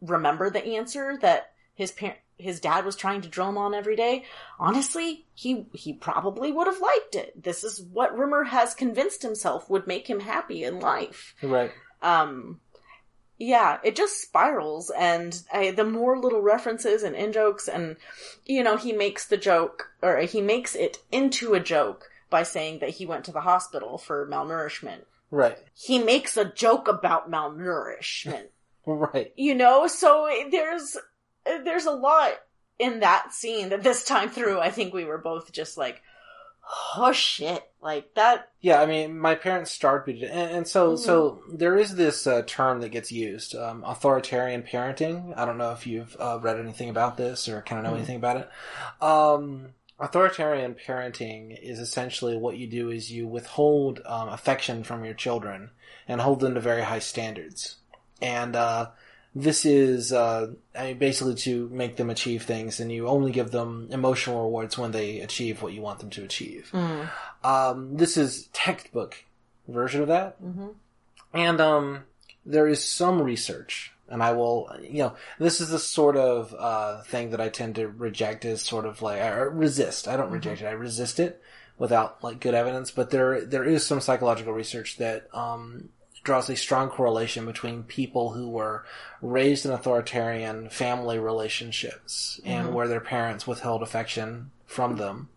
[0.00, 3.96] remember the answer that his parent his dad was trying to drill him on every
[3.96, 4.24] day,
[4.58, 7.42] honestly, he he probably would have liked it.
[7.42, 11.34] This is what Rimmer has convinced himself would make him happy in life.
[11.42, 11.72] Right.
[12.02, 12.60] Um,
[13.38, 17.96] yeah, it just spirals, and I, the more little references and in jokes, and
[18.44, 22.80] you know, he makes the joke, or he makes it into a joke by saying
[22.80, 25.02] that he went to the hospital for malnourishment.
[25.30, 25.58] Right.
[25.74, 28.46] He makes a joke about malnourishment,
[28.86, 29.32] Right.
[29.36, 29.86] you know.
[29.86, 30.96] So there's
[31.44, 32.32] there's a lot
[32.78, 36.02] in that scene that this time through, I think we were both just like,
[36.96, 38.50] oh shit, like that.
[38.60, 40.98] Yeah, I mean, my parents starved me to, and, and so Mhm.
[40.98, 45.36] so there is this uh, term that gets used, um, authoritarian parenting.
[45.36, 47.98] I don't know if you've uh, read anything about this or kind of know Mhm.
[47.98, 48.48] anything about it.
[49.02, 55.14] Um, authoritarian parenting is essentially what you do is you withhold um, affection from your
[55.14, 55.70] children
[56.06, 57.76] and hold them to very high standards,
[58.20, 58.88] and uh,
[59.34, 63.50] this is uh, I mean, basically to make them achieve things, and you only give
[63.50, 66.70] them emotional rewards when they achieve what you want them to achieve.
[66.72, 67.10] Mm.
[67.44, 69.24] Um, this is textbook
[69.68, 70.68] version of that, hmm
[71.32, 72.04] and um,
[72.46, 77.02] there is some research, and I will, you know, this is the sort of uh,
[77.02, 80.06] thing that I tend to reject as sort of like or resist.
[80.08, 81.42] I don't reject it; I resist it
[81.78, 82.90] without like good evidence.
[82.90, 85.88] But there there is some psychological research that um,
[86.22, 88.84] draws a strong correlation between people who were
[89.22, 92.72] raised in authoritarian family relationships and Mhm.
[92.72, 95.28] where their parents withheld affection from them,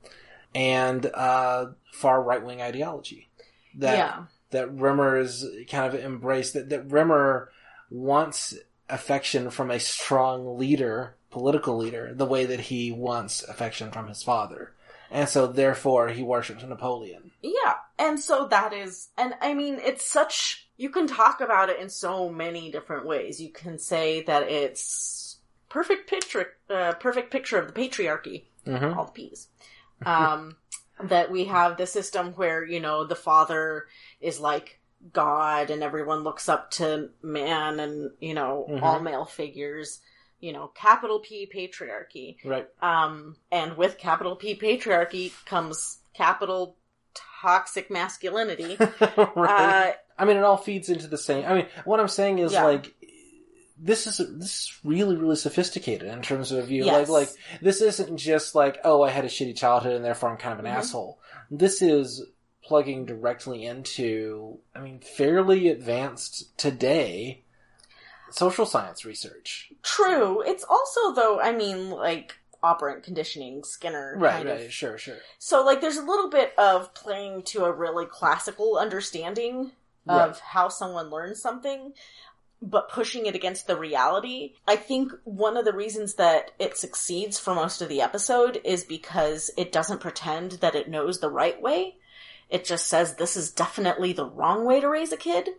[0.56, 3.30] and uh, far right wing ideology.
[3.76, 4.24] That yeah.
[4.52, 7.52] that Rimmer is kind of embraced that, that Rimmer
[7.90, 8.56] wants
[8.90, 14.24] affection from a strong leader, political leader, the way that he wants affection from his
[14.24, 14.74] father.
[15.12, 17.32] And so therefore he worships Napoleon.
[17.42, 21.80] Yeah, and so that is, and I mean, it's such, you can talk about it
[21.80, 23.42] in so many different ways.
[23.42, 29.00] You can say that it's perfect picture, uh, perfect picture of the patriarchy, Mm-hmm.
[29.00, 29.48] all the P's.
[30.06, 30.58] Um,
[31.04, 33.88] that we have the system where, you know, the father
[34.20, 34.79] is like
[35.14, 38.82] God and everyone looks up to man and, you know, Mhm.
[38.82, 40.00] all male figures,
[40.40, 42.38] you know, capital P patriarchy.
[42.44, 42.68] Right.
[42.82, 46.76] Um, and with capital P patriarchy comes capital
[47.42, 48.76] toxic masculinity.
[49.36, 49.90] right.
[49.90, 51.46] Uh, I mean, it all feeds into the same.
[51.46, 52.66] I mean, what I'm saying is Yeah.
[52.66, 52.94] like,
[53.82, 54.28] this is this
[54.64, 56.84] is really really sophisticated in terms of you.
[56.84, 57.08] Yes.
[57.08, 60.36] Like like this isn't just like oh I had a shitty childhood and therefore I'm
[60.38, 60.76] kind of an Mhm.
[60.76, 61.18] asshole.
[61.50, 62.26] This is
[62.64, 67.44] plugging directly into I mean fairly advanced today
[68.32, 69.72] social science research.
[69.82, 70.42] true.
[70.46, 74.34] It's also though, I mean, like operant conditioning, Skinner Right.
[74.34, 74.66] kind Right.
[74.66, 74.74] of.
[74.74, 74.98] Sure.
[74.98, 75.18] Sure.
[75.40, 79.72] So like, there's a little bit of playing to a really classical understanding
[80.08, 80.38] of Right.
[80.40, 81.94] how someone learns something.
[82.62, 84.54] But pushing it against the reality.
[84.68, 88.84] I think one of the reasons that it succeeds for most of the episode is
[88.84, 91.96] because it doesn't pretend that it knows the right way.
[92.50, 95.50] It just says this is definitely the wrong way to raise a kid.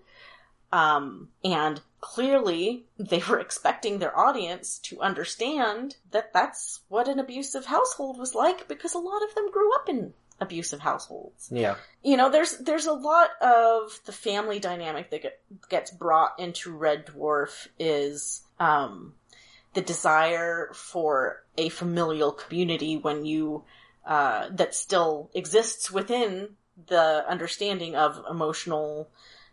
[0.73, 7.67] Um, and clearly they were expecting their audience to understand that that's what an abusive
[7.67, 11.49] household was like because a lot of them grew up in abusive households.
[11.53, 11.77] Yeah.
[12.03, 16.73] You know, there's there's a lot of the family dynamic that get, gets brought into
[16.73, 19.15] Red Dwarf is um,
[19.75, 23.65] the desire for a familial community when you
[24.07, 29.11] uh, that still exists within the understanding of emotional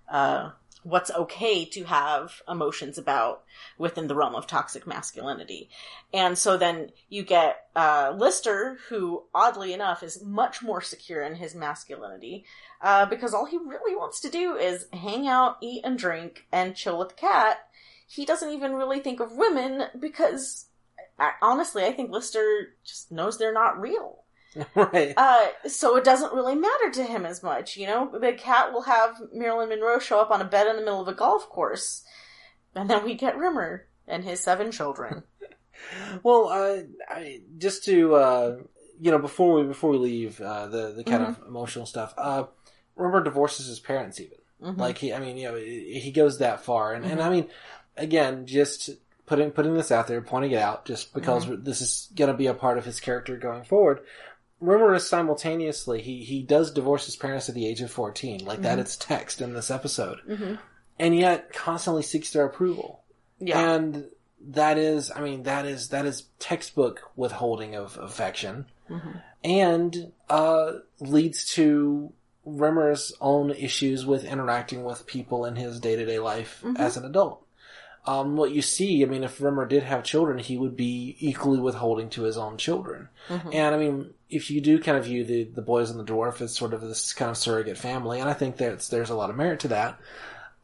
[0.10, 0.52] uh,
[0.84, 3.44] what's okay to have emotions about
[3.78, 5.70] within the realm of toxic masculinity.
[6.14, 11.36] And so then you get uh, Lister, who oddly enough is much more secure in
[11.36, 12.46] his masculinity,
[12.82, 16.76] uh, because all he really wants to do is hang out, eat and drink, and
[16.76, 17.58] chill with the cat.
[18.08, 20.68] He doesn't even really think of women because,
[21.42, 24.24] honestly, I think Lister just knows they're not real.
[24.76, 25.14] right.
[25.18, 28.10] Uh, so it doesn't really matter to him as much, you know?
[28.20, 31.08] The cat will have Marilyn Monroe show up on a bed in the middle of
[31.08, 32.04] a golf course,
[32.76, 35.24] and then we get Rimmer and his seven children.
[36.24, 38.58] Well, uh, I, just to uh,
[39.00, 41.42] you know, before we before we leave uh, the the kind Mm-hmm.
[41.44, 42.46] of emotional stuff, uh,
[42.96, 44.38] Rimmer divorces his parents even.
[44.62, 44.78] Mhm.
[44.80, 47.24] Like he, I mean, you know, he goes that far, and, and Mhm.
[47.26, 47.50] I mean,
[47.96, 48.90] again, just
[49.28, 51.64] putting putting this out there, pointing it out, just because Mm-hmm.
[51.64, 54.00] this is going to be a part of his character going forward.
[54.60, 58.62] Rimmer is simultaneously he he does divorce his parents at the age of fourteen, like
[58.64, 58.78] that.
[58.78, 58.82] Mhm.
[58.82, 60.56] It's text in this episode, hmm
[61.00, 63.02] and yet constantly seeks their approval.
[63.40, 63.76] Yeah.
[63.76, 64.06] And
[64.50, 69.22] that is, I mean, that is that is textbook withholding of affection, Mhm.
[69.44, 72.12] and uh, leads to
[72.46, 76.80] Rimmer's own issues with interacting with people in his day to day life Mhm.
[76.80, 77.44] as an adult.
[78.08, 81.60] Um, what you see, I mean, if Rimmer did have children, he would be equally
[81.60, 83.10] withholding to his own children.
[83.28, 83.54] Mhm.
[83.54, 86.42] And I mean, if you do kind of view the, the boys and the dwarf
[86.42, 89.30] as sort of this kind of surrogate family, and I think that's, there's a lot
[89.30, 90.00] of merit to that,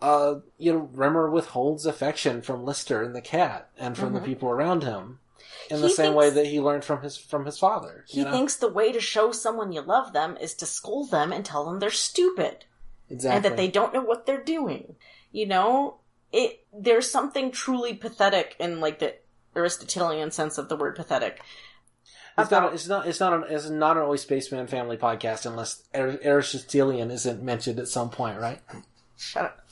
[0.01, 4.25] uh, you know, Rimmer withholds affection from Lister and the cat and from the Mhm.
[4.25, 5.19] people around him
[5.69, 8.03] in He the same thinks- way that he learned from his, from his father.
[8.07, 8.31] He you know?
[8.31, 11.63] thinks the way to show someone you love them is to scold them and tell
[11.65, 12.65] them they're stupid
[13.09, 13.35] exactly.
[13.35, 14.95] and that they don't know what they're doing.
[15.31, 15.95] You know,
[16.33, 19.15] it there's something truly pathetic in like the
[19.55, 21.39] Aristotelian sense of the word pathetic.
[22.37, 22.73] It's about- not.
[22.73, 23.07] It's not.
[23.07, 23.33] It's not.
[23.33, 28.39] An, it's not an always spaceman family podcast unless Aristotelian isn't mentioned at some point,
[28.39, 28.59] right?
[29.17, 29.67] Shut up.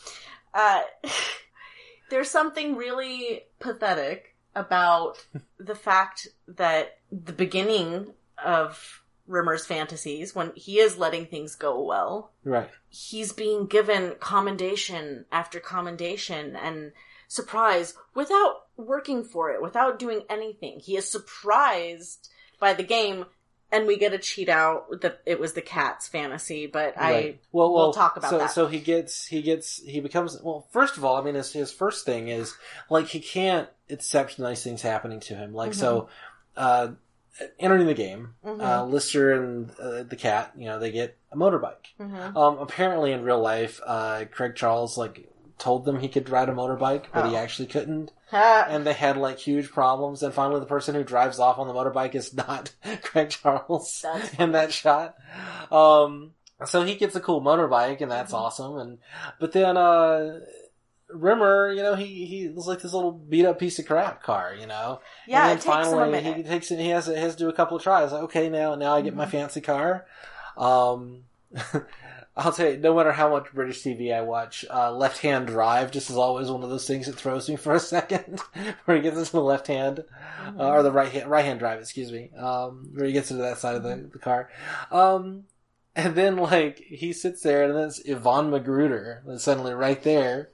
[0.54, 0.82] Uh,
[2.12, 5.26] there's something really pathetic about
[5.58, 12.32] the fact that the beginning of Rimmer's fantasies, when he is letting things go well,
[12.44, 12.70] Right.
[12.90, 16.92] he's being given commendation after commendation and
[17.28, 20.80] surprise without working for it, without doing anything.
[20.80, 22.30] He is surprised
[22.60, 23.26] by the game,
[23.72, 27.12] and we get a cheat out that it was the cat's fantasy, but I.
[27.12, 27.42] Right.
[27.52, 28.52] well, we'll well, talk about so, that.
[28.52, 29.26] So he gets.
[29.26, 29.78] He gets.
[29.82, 30.42] He becomes.
[30.42, 32.54] Well, first of all, I mean, his his first thing is
[32.90, 35.54] like he can't accept nice things happening to him.
[35.54, 36.10] Like so,
[36.58, 36.90] uh,
[37.60, 38.62] entering the game, Mhm.
[38.62, 41.88] uh, Lister and uh, the cat, you know, they get a motorbike.
[42.00, 42.36] Mhm.
[42.36, 46.54] Um, apparently, in real life, uh, Craig Charles like told them he could ride a
[46.54, 47.40] motorbike, but he Oh.
[47.40, 48.12] actually couldn't.
[48.32, 50.24] And they had like huge problems.
[50.24, 54.34] And finally, the person who drives off on the motorbike is not Craig Charles That's
[54.40, 55.16] in that shot.
[55.72, 56.34] Um,
[56.66, 58.38] so he gets a cool motorbike, and that's Mhm.
[58.38, 58.78] awesome.
[58.78, 58.98] And
[59.40, 60.40] but then uh,
[61.14, 64.56] Rimmer, you know, he he was like this little beat up piece of crap car,
[64.60, 65.02] you know.
[65.28, 66.80] yeah, and it then takes him a finally he takes it.
[66.80, 68.12] He has he has to do a couple of tries.
[68.12, 69.32] Like, okay, now now I get my Mhm.
[69.32, 70.06] fancy car.
[70.58, 71.24] Um,
[72.38, 75.92] I'll tell you, no matter how much British TV I watch, uh, Left Hand Drive
[75.92, 78.40] just is always one of those things that throws me for a second,
[78.86, 80.06] where he gets into the left hand,
[80.58, 83.44] uh, or the right hand, right hand drive, excuse me, um, where he gets into
[83.44, 84.50] that side of the, the car.
[84.92, 85.44] Um,
[85.94, 90.50] and then like he sits there, and then it's Yvonne McGruder that's suddenly right there.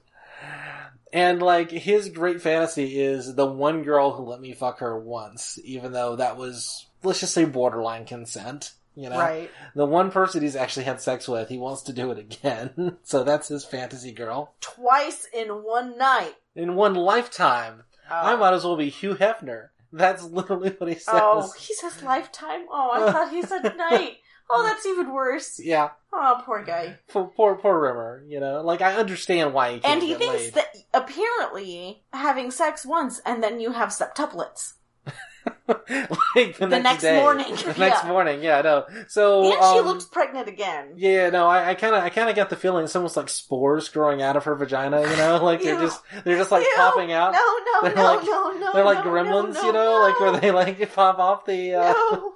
[1.12, 5.58] And like his great fantasy is the one girl who let me fuck her once,
[5.64, 8.72] even though that was let's just say borderline consent.
[8.94, 9.48] You know, Right.
[9.76, 12.96] the one person he's actually had sex with, he wants to do it again.
[13.04, 14.54] so that's his fantasy girl.
[14.60, 16.34] Twice in one night.
[16.56, 18.14] In one lifetime, oh.
[18.14, 19.68] I might as well be Hugh Hefner.
[19.92, 21.14] That's literally what he oh, says.
[21.14, 22.66] Oh, he says lifetime.
[22.68, 24.16] Oh, I thought he said night.
[24.50, 25.60] Oh, that's even worse.
[25.62, 26.98] Yeah, Oh, poor guy.
[27.10, 28.24] poor, poor poor Rimmer.
[28.26, 30.54] You know, like I understand why he And he thinks laid.
[30.54, 34.72] that apparently having sex once and then you have septuplets.
[35.68, 37.20] like the, The next day.
[37.20, 38.08] morning, The next yeah.
[38.08, 38.84] morning, yeah, no.
[39.08, 40.92] So and she um, looks pregnant again.
[40.96, 43.88] Yeah, no, I kind of, I kind of got the feeling it's almost like spores
[43.88, 45.00] growing out of her vagina.
[45.02, 46.72] You know, like they're just, they're just like Ew.
[46.76, 47.32] popping out.
[47.32, 48.72] No, no, They're no, like- no, no.
[48.72, 51.74] they're like no, gremlins, no, you know, no, like where they like pop off the.
[51.74, 52.34] Uh, No.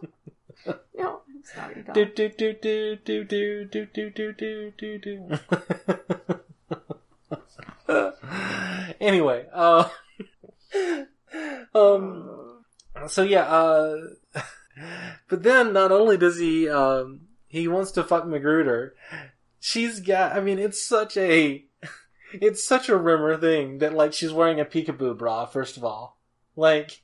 [0.97, 1.21] no,
[1.93, 5.39] Do do do do do do do do do do do do.
[9.01, 9.89] Anyway, uh,
[11.75, 12.65] um,
[13.09, 13.97] so yeah, uh,
[15.29, 18.91] but then not only does he, um, he wants to fuck McGruder,
[19.59, 21.65] she's got, I mean, it's such a,
[22.33, 26.19] it's such a Rimmer thing that like she's wearing a peekaboo bra, first of all.
[26.55, 27.02] Like,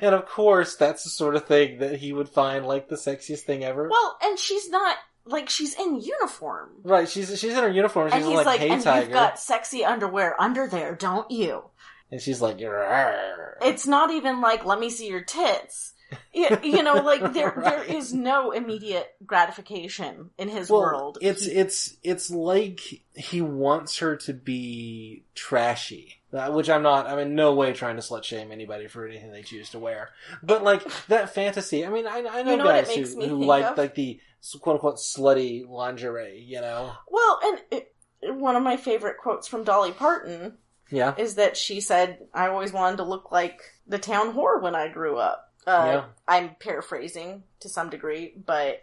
[0.00, 3.40] and of course that's the sort of thing that he would find like the sexiest
[3.40, 3.88] thing ever.
[3.88, 6.70] Well, and she's not like she's in uniform.
[6.82, 8.10] Right, she's she's in her uniform.
[8.10, 11.30] She's and he's like, like, "Hey, and tiger," you've got sexy underwear under there, don't
[11.30, 11.64] you?
[12.10, 15.94] and she's like, "Rawr." It's not even like, let me see your tits.
[16.32, 17.88] You, you know, like there there Right.
[17.90, 21.18] is no immediate gratification in his well, world.
[21.20, 22.80] It's He- it's it's like
[23.14, 27.06] he wants her to be trashy, uh, which I'm not.
[27.06, 30.10] I'm in no way trying to slut shame anybody for anything they choose to wear.
[30.42, 33.64] But like that fantasy, I mean, I, I know, You know guys who, who like
[33.64, 33.78] of?
[33.78, 34.20] like the
[34.60, 36.40] quote unquote slutty lingerie.
[36.46, 40.58] You know, well, and it, one of my favorite quotes from Dolly Parton
[40.90, 44.74] yeah, is that she said, "I always wanted to look like the town whore when
[44.74, 46.04] I grew up." Uh, Yeah.
[46.26, 48.82] I'm paraphrasing to some degree, but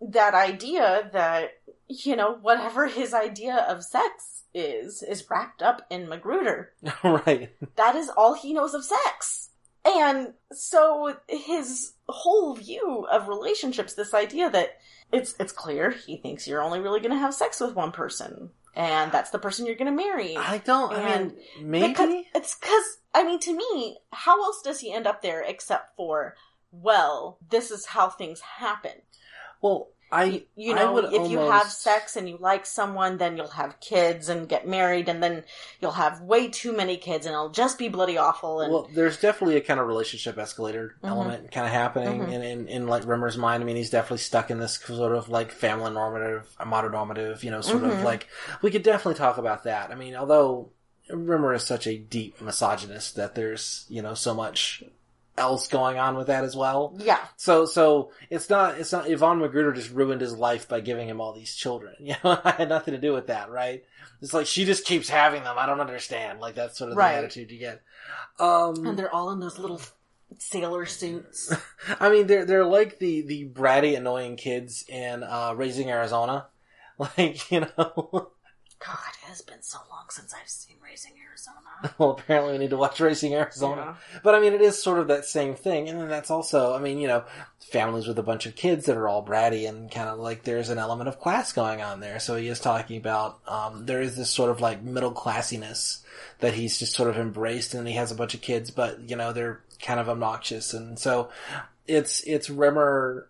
[0.00, 6.06] that idea that you know whatever his idea of sex is is wrapped up in
[6.06, 6.68] McGruder.
[7.04, 7.50] right.
[7.76, 9.50] That is all he knows of sex.
[9.84, 14.78] And so his whole view of relationships, this idea that
[15.12, 18.50] it's it's clear he thinks you're only really going to have sex with one person,
[18.74, 20.36] and that's the person you're going to marry.
[20.36, 20.92] I don't.
[20.92, 21.88] I mean, maybe.
[21.88, 25.96] Because it's because I mean, to me, how else does he end up there except
[25.96, 26.36] for,
[26.70, 29.02] well, this is how things happen.
[29.60, 33.78] Well, I You know, if you have sex and you like someone, then you'll have
[33.80, 35.44] kids and get married, and then
[35.80, 38.60] you'll have way too many kids, and it'll just be bloody awful.
[38.60, 41.08] And Well, there's definitely a kind of relationship escalator Mhm.
[41.08, 42.32] element kind of happening Mhm.
[42.32, 43.62] in, in, in like Rimmer's mind.
[43.62, 47.60] I mean, he's definitely stuck in this sort of like family normative, mononormative, you know,
[47.60, 47.92] sort Mhm.
[47.92, 48.26] of like,
[48.62, 49.90] we could definitely talk about that.
[49.90, 50.70] I mean, although
[51.08, 54.82] Rimmer is such a deep misogynist that there's, you know, so much
[55.40, 56.94] else going on with that as well.
[57.00, 61.08] yeah, So, so it's not, it's not, Yvonne McGruder just ruined his life by giving
[61.08, 61.94] him all these children.
[62.00, 63.82] You know, I had nothing to do with that, right?
[64.22, 65.56] It's like she just keeps having them.
[65.58, 66.38] I don't understand.
[66.40, 67.12] Like that's sort of Right.
[67.12, 67.82] the attitude you get.
[68.38, 69.80] Um, and they're all in those little
[70.38, 71.52] sailor suits.
[72.00, 76.46] I mean, they're they're like the the bratty, annoying kids in uh, Raising Arizona.
[77.16, 78.30] Like you know,
[78.84, 81.94] God, it has been so long since I've seen Raising Arizona.
[81.98, 83.96] well, apparently we need to watch Raising Arizona.
[84.22, 86.78] But I mean, it is sort of that same thing, and then that's also, I
[86.78, 87.24] mean, you know,
[87.58, 90.70] families with a bunch of kids that are all bratty and kind of like there's
[90.70, 92.18] an element of class going on there.
[92.18, 96.00] So he is talking about um, there is this sort of like middle classiness
[96.38, 99.14] that he's just sort of embraced, and he has a bunch of kids, but you
[99.16, 101.28] know they're kind of obnoxious, and so
[101.86, 103.28] it's it's Rimmer.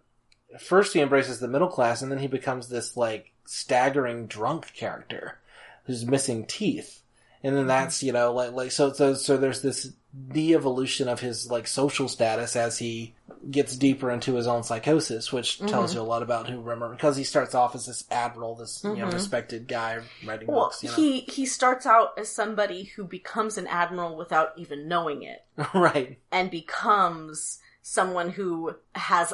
[0.61, 5.39] First, he embraces the middle class, and then he becomes this like staggering drunk character
[5.84, 7.02] who's missing teeth
[7.42, 9.92] and then that's you know like like so so so there's this
[10.32, 13.14] de-evolution of his like social status as he
[13.50, 15.94] gets deeper into his own psychosis which tells Mhm.
[15.94, 18.96] you a lot about who Rimmer because he starts off as this admiral this you
[18.96, 19.12] know Mhm.
[19.14, 23.56] respected guy writing Well, books you know he he starts out as somebody who becomes
[23.56, 29.32] an admiral without even knowing it, right and becomes someone who has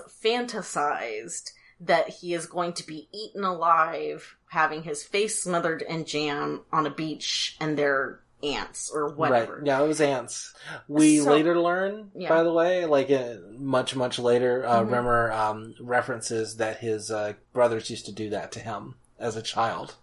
[0.61, 6.63] fantasized that he is going to be eaten alive, having his face smothered in jam
[6.73, 9.57] on a beach, and they're ants or whatever.
[9.57, 9.67] Right.
[9.67, 10.55] Yeah, it was ants.
[10.89, 12.29] We So- later learn, Yeah.
[12.29, 14.93] by the way, like uh, much, much later, uh, Mhm.
[14.93, 19.43] Rimmer um, references that his uh, brothers used to do that to him as a
[19.43, 19.95] child.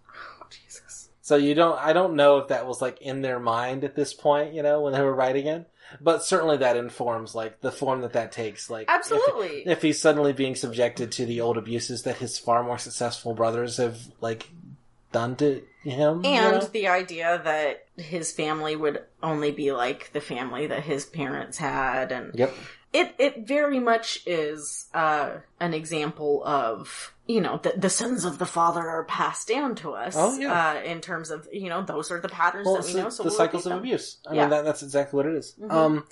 [0.41, 1.09] Oh, Jesus.
[1.21, 4.13] So you don't, I don't know if that was like in their mind at this
[4.13, 5.69] point, you know, when they were writing it,
[6.01, 8.69] but certainly that informs like the form that that takes.
[8.69, 9.63] Like, Absolutely.
[9.65, 13.77] if he's suddenly being subjected to the old abuses that his far more successful brothers
[13.77, 14.49] have like
[15.11, 16.67] done to him, you and know?
[16.67, 22.11] the idea that his family would only be like the family that his parents had
[22.11, 22.53] and yep,
[22.91, 28.37] it it very much is uh an example of you know the, the sins of
[28.37, 30.71] the father are passed down to us Oh, yeah.
[30.75, 33.23] uh in terms of you know those are the patterns well, that we know so
[33.23, 33.79] the we'll cycles of them.
[33.79, 34.17] abuse.
[34.29, 34.41] I Yeah.
[34.41, 35.55] mean, that, that's exactly what it is.
[35.61, 35.71] Mhm.
[35.71, 36.05] Um,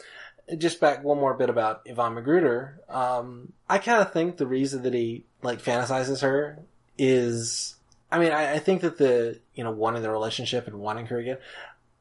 [0.57, 2.74] just back one more bit about Yvonne McGruder.
[2.93, 6.59] Um, I kind of think the reason that he like fantasizes her
[6.97, 7.76] is,
[8.12, 11.18] I mean, I, I think that the you know wanting the relationship and wanting her
[11.20, 11.38] again,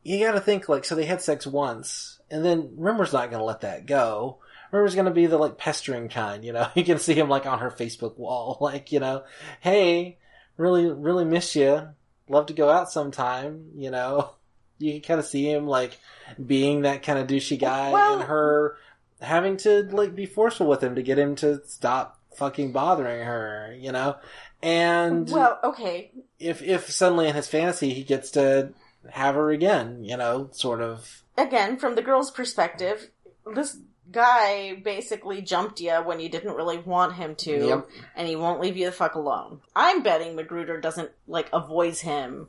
[0.03, 3.41] you got to think like so they had sex once, and then Rimmer's not going
[3.41, 4.39] to let that go.
[4.71, 6.69] Going to be the like pestering kind, you know.
[6.75, 9.25] You can see him like on her Facebook wall, like you know,
[9.61, 10.19] hey,
[10.57, 11.89] really, really miss you.
[12.29, 14.31] Love to go out sometime, you know.
[14.83, 15.99] You can kind of see him like
[16.45, 18.79] being that kind of douchey guy Well- and her
[19.21, 23.77] having to like be forceful with him to get him to stop fucking bothering her,
[23.79, 24.17] you know?
[24.63, 28.73] And well okay if if suddenly in his fantasy he gets to
[29.11, 33.11] have her again, you know, sort of again from the girl's perspective
[33.55, 33.77] this
[34.11, 37.89] guy basically jumped you when you didn't really want him to Yep.
[38.17, 42.49] and he won't leave you the fuck alone i'm betting McGruder doesn't like avoids him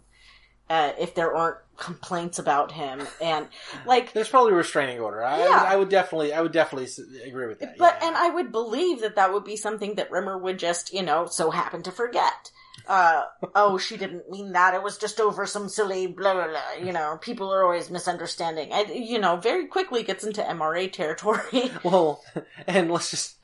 [0.70, 3.47] uh, if there aren't complaints about him and
[3.86, 5.22] like there's probably a restraining order.
[5.22, 5.45] I, Yeah.
[5.45, 6.88] I, would, I would definitely I would definitely
[7.26, 7.78] agree with that.
[7.78, 8.07] But yeah.
[8.07, 11.26] and I would believe that that would be something that Rimmer would just, you know,
[11.26, 12.51] so happen to forget.
[12.88, 13.23] Uh,
[13.55, 14.73] oh, she didn't mean that.
[14.73, 16.86] It was just over some silly blah blah blah.
[16.86, 18.73] You know, people are always misunderstanding.
[18.73, 21.71] I, you know, very quickly gets into MRA territory.
[21.84, 22.23] Well,
[22.67, 23.38] and let's just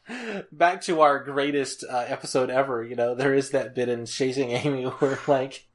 [0.51, 2.83] back to our greatest uh, episode ever.
[2.83, 5.65] You know, there is that bit in Chasing Amy where, like,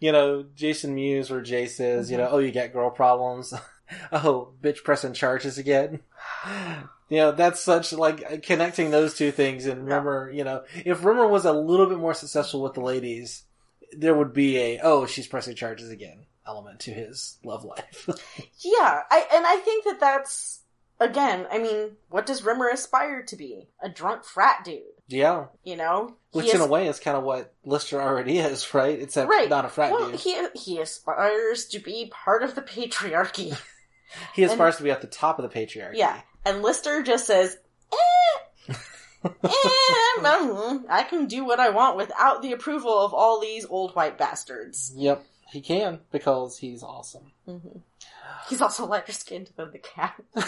[0.00, 3.54] you know, Jason Mewes, where Jay says, you know, oh, you got girl problems.
[4.12, 6.00] oh, bitch pressing charges again.
[7.10, 9.64] You know, that's such like connecting those two things.
[9.64, 13.44] And Rimmer, you know, if Rimmer was a little bit more successful with the ladies,
[13.96, 18.08] there would be a oh, she's pressing charges again element to his love life.
[18.60, 20.60] yeah, I and I think that that's
[21.00, 21.46] again.
[21.50, 23.68] I mean, what does Rimmer aspire to be?
[23.82, 24.82] A drunk frat dude.
[25.08, 28.74] yeah, You know, Which, He in a way, is kind of what Lister already is,
[28.74, 29.00] right?
[29.00, 29.48] Except Right.
[29.48, 30.20] not a frat well, dude.
[30.20, 33.56] he he aspires to be part of the patriarchy.
[34.34, 35.96] He aspires to be at the top of the patriarchy.
[35.96, 37.56] Yeah, and Lister just says,
[37.92, 38.74] eh, eh,
[40.18, 44.18] mm, I can do what I want without the approval of all these old white
[44.18, 44.92] bastards.
[44.96, 47.32] Yep, he can because he's awesome.
[47.44, 47.58] hmm
[48.48, 50.14] He's also lighter skinned than the cat.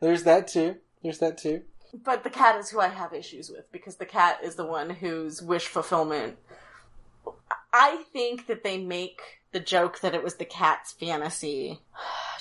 [0.00, 0.76] There's that too.
[1.02, 1.62] There's that too.
[1.92, 4.90] But the cat is who I have issues with because the cat is the one
[4.90, 6.38] whose wish fulfillment.
[7.72, 9.20] I think that they make
[9.52, 11.80] the joke that it was the cat's fantasy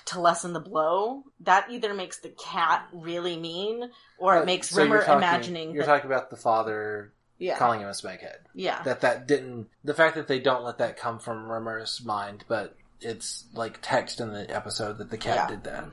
[0.09, 1.23] to lessen the blow.
[1.41, 5.71] That either makes the cat really mean or it makes So you're Rimmer talking- imagining
[5.73, 8.37] You're that, talking about the father yeah, calling him a smeghead.
[8.53, 8.83] yeah.
[8.83, 9.69] That that didn't.
[9.83, 14.19] The fact that they don't let that come from Rimmer's mind, but it's like text
[14.19, 15.47] in the episode that the cat Yeah.
[15.47, 15.85] did that.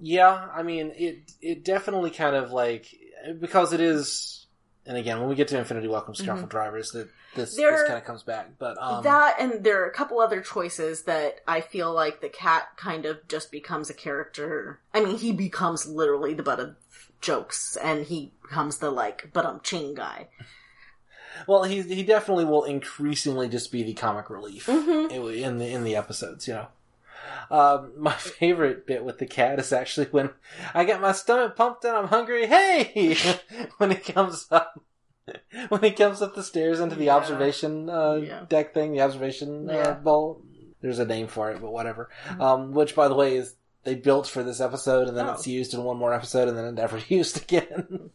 [0.00, 1.32] Yeah, I mean it.
[1.40, 2.86] It definitely kind of like
[3.40, 4.43] because it is.
[4.86, 7.98] And again, when we get to Infinity Welcome to Careful Drivers, that this this kind
[7.98, 8.58] of comes back.
[8.58, 12.28] But um, that and there are a couple other choices that I feel like the
[12.28, 14.80] cat kind of just becomes a character.
[14.92, 16.76] I mean, he becomes literally the butt of
[17.22, 20.28] jokes, and he becomes the like but I'm ching guy.
[21.48, 25.10] Well, he he definitely will increasingly just be the comic relief Mhm.
[25.10, 26.46] in the in the episodes.
[26.46, 26.66] You know,
[27.50, 30.30] um, my favorite bit with the cat is actually when
[30.74, 32.46] I got my stomach pumped and I'm hungry.
[32.46, 33.16] Hey,
[33.78, 34.80] when he comes up.
[35.70, 37.16] When he comes up the stairs into the Yeah.
[37.16, 38.44] observation uh, Yeah.
[38.46, 39.74] deck thing, the observation Yeah.
[39.76, 40.42] uh, bowl.
[40.82, 42.10] There's a name for it, but whatever.
[42.38, 43.54] Um, which, by the way, is
[43.84, 45.32] they built for this episode, and then Oh.
[45.32, 48.10] it's used in one more episode, and then it never used again.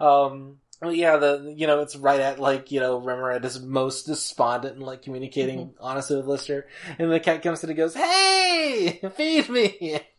[0.00, 3.60] um, well, yeah, the you know it's right at like you know Rimmer at his
[3.60, 5.84] most despondent and like communicating Mm-hmm.
[5.84, 6.66] honestly with Lister,
[6.98, 10.00] and the cat comes in and goes, "Hey, feed me."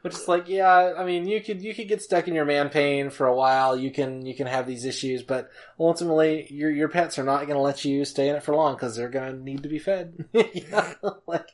[0.00, 2.70] Which is like, yeah, I mean, you could you could get stuck in your man
[2.70, 3.76] pain for a while.
[3.76, 7.56] You can you can have these issues, but ultimately, your your pets are not going
[7.56, 9.78] to let you stay in it for long because they're going to need to be
[9.78, 10.24] fed.
[10.34, 11.20] You know?
[11.26, 11.48] like,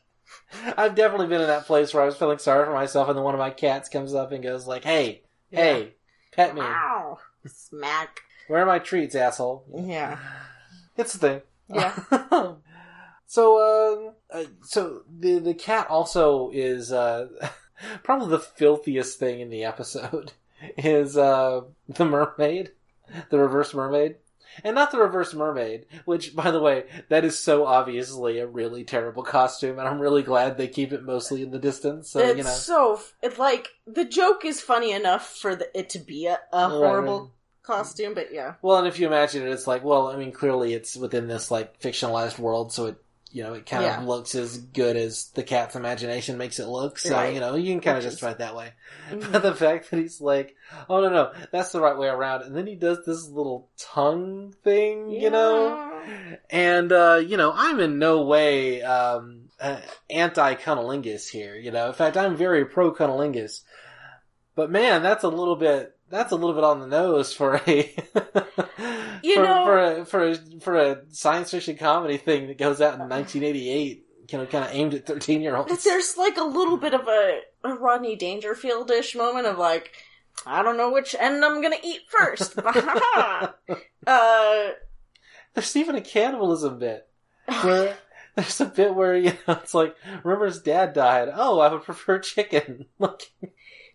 [0.77, 3.25] I've definitely been in that place where I was feeling sorry for myself, and then
[3.25, 5.95] one of my cats comes up and goes like, "Hey, hey,
[6.31, 6.61] pet me.
[6.61, 8.21] Wow, smack.
[8.49, 10.19] Where are my treats, asshole?" Yeah,
[10.97, 11.43] It's the thing.
[11.69, 11.95] yeah.
[13.27, 17.29] so, uh, uh, so the the cat also is uh,
[18.03, 20.33] probably the filthiest thing in the episode
[20.79, 22.73] is uh, the mermaid,
[23.31, 24.17] the reverse mermaid.
[24.65, 28.85] And not the reverse mermaid, which, by the way, that is so obviously a really
[28.85, 32.09] terrible costume, and I'm really glad they keep it mostly in the distance.
[32.09, 35.91] So it's you know, so it's like the joke is funny enough for the, it
[35.91, 37.31] to be a, a Right, horrible right.
[37.67, 40.73] Costume, but yeah, Well, and if you imagine it, it's like, well, I mean, clearly
[40.75, 42.97] it's within this like fictionalized world, so it,
[43.33, 44.01] you know, it kind Yeah.
[44.01, 46.99] of looks as good as the cat's imagination makes it look.
[46.99, 47.35] So Right.
[47.35, 48.73] you know, you can kind of Which is- it that way.
[49.11, 49.33] Mhm.
[49.33, 50.55] But the fact that he's like,
[50.89, 54.55] oh no, no, that's the right way around, and then he does this little tongue
[54.65, 55.93] thing, you know,
[56.51, 61.57] and uh, you know, I'm in no way um, uh, anti cunnilingus here.
[61.57, 63.63] You know, in fact, I'm very pro cunnilingus.
[64.55, 65.96] But man, that's a little bit.
[66.09, 67.95] That's a little bit on the nose for a
[69.23, 72.81] You for, know- for a for a for a science fiction comedy thing that goes
[72.81, 74.03] out in 1988.
[74.29, 75.85] You know, kind of aimed at 13 year olds.
[75.85, 79.93] there's like a little bit of a, a Rodney Dangerfield-ish moment of like,
[80.45, 82.59] I don't know which end I'm gonna eat first.
[84.07, 84.69] uh,
[85.55, 87.09] There's even a cannibalism bit
[87.63, 87.97] where
[88.35, 89.95] there's a bit where you know it's like,
[90.25, 91.29] Rimmer's dad died.
[91.33, 92.87] Oh, I would prefer chicken.
[92.99, 93.31] Like,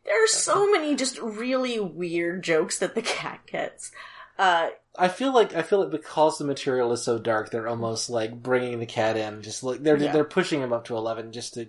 [0.05, 3.91] there are so many just really weird jokes that the cat gets.
[4.37, 8.09] Uh, I feel like I feel like because the material is so dark, they're almost
[8.09, 9.41] like bringing the cat in.
[9.41, 10.11] Just like they're Yeah.
[10.11, 11.67] they're pushing him up to eleven just to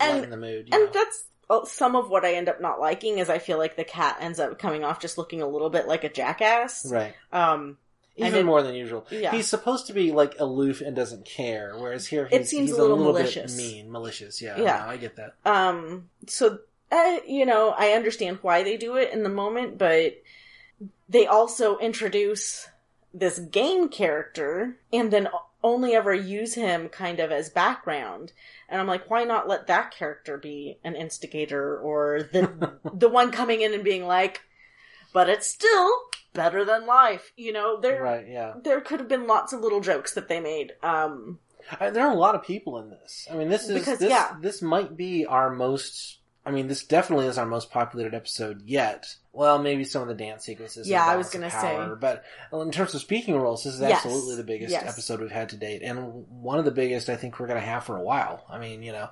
[0.00, 0.68] And- lighten the mood.
[0.72, 0.90] And know?
[0.92, 3.84] that's uh, some of what I end up not liking is I feel like the
[3.84, 6.86] cat ends up coming off just looking a little bit like a jackass.
[6.90, 7.14] right.
[7.32, 7.76] Um,
[8.16, 9.06] Even it- more than usual.
[9.10, 9.30] Yeah.
[9.32, 12.80] He's supposed to be like aloof and doesn't care, whereas here It he's, seems a
[12.80, 13.56] little bit malicious.
[13.58, 14.40] mean, malicious.
[14.40, 14.78] Yeah, Yeah.
[14.84, 15.34] no, I get that.
[15.44, 16.60] Um, so,
[16.94, 20.22] uh, you know, I understand why they do it in the moment, but
[21.08, 22.68] they also introduce
[23.12, 25.28] this game character and then
[25.62, 28.32] only ever use him kind of as background.
[28.68, 33.30] And I'm like, why not let that character be an instigator or the the one
[33.30, 34.42] coming in and being like,
[35.12, 35.90] but it's still
[36.34, 37.32] better than life.
[37.36, 38.26] You know, there Right?
[38.28, 38.54] Yeah.
[38.62, 40.72] there could have been lots of little jokes that they made.
[40.82, 41.38] Um,
[41.80, 43.26] I, there are a lot of people in this.
[43.30, 44.36] I mean, this is Because, this yeah.
[44.40, 46.18] this might be our most.
[46.46, 49.14] I mean, this definitely is our most populated episode yet.
[49.32, 50.86] Well, maybe some of the dance sequences.
[50.88, 51.88] Yeah, I was gonna say.
[51.98, 52.22] but
[52.52, 54.04] in terms of speaking roles, this is Yes.
[54.04, 54.84] absolutely the biggest Yes.
[54.86, 57.66] episode we've had to date, and one of the biggest I think we're going to
[57.66, 58.44] have for a while.
[58.50, 59.08] I mean, you know,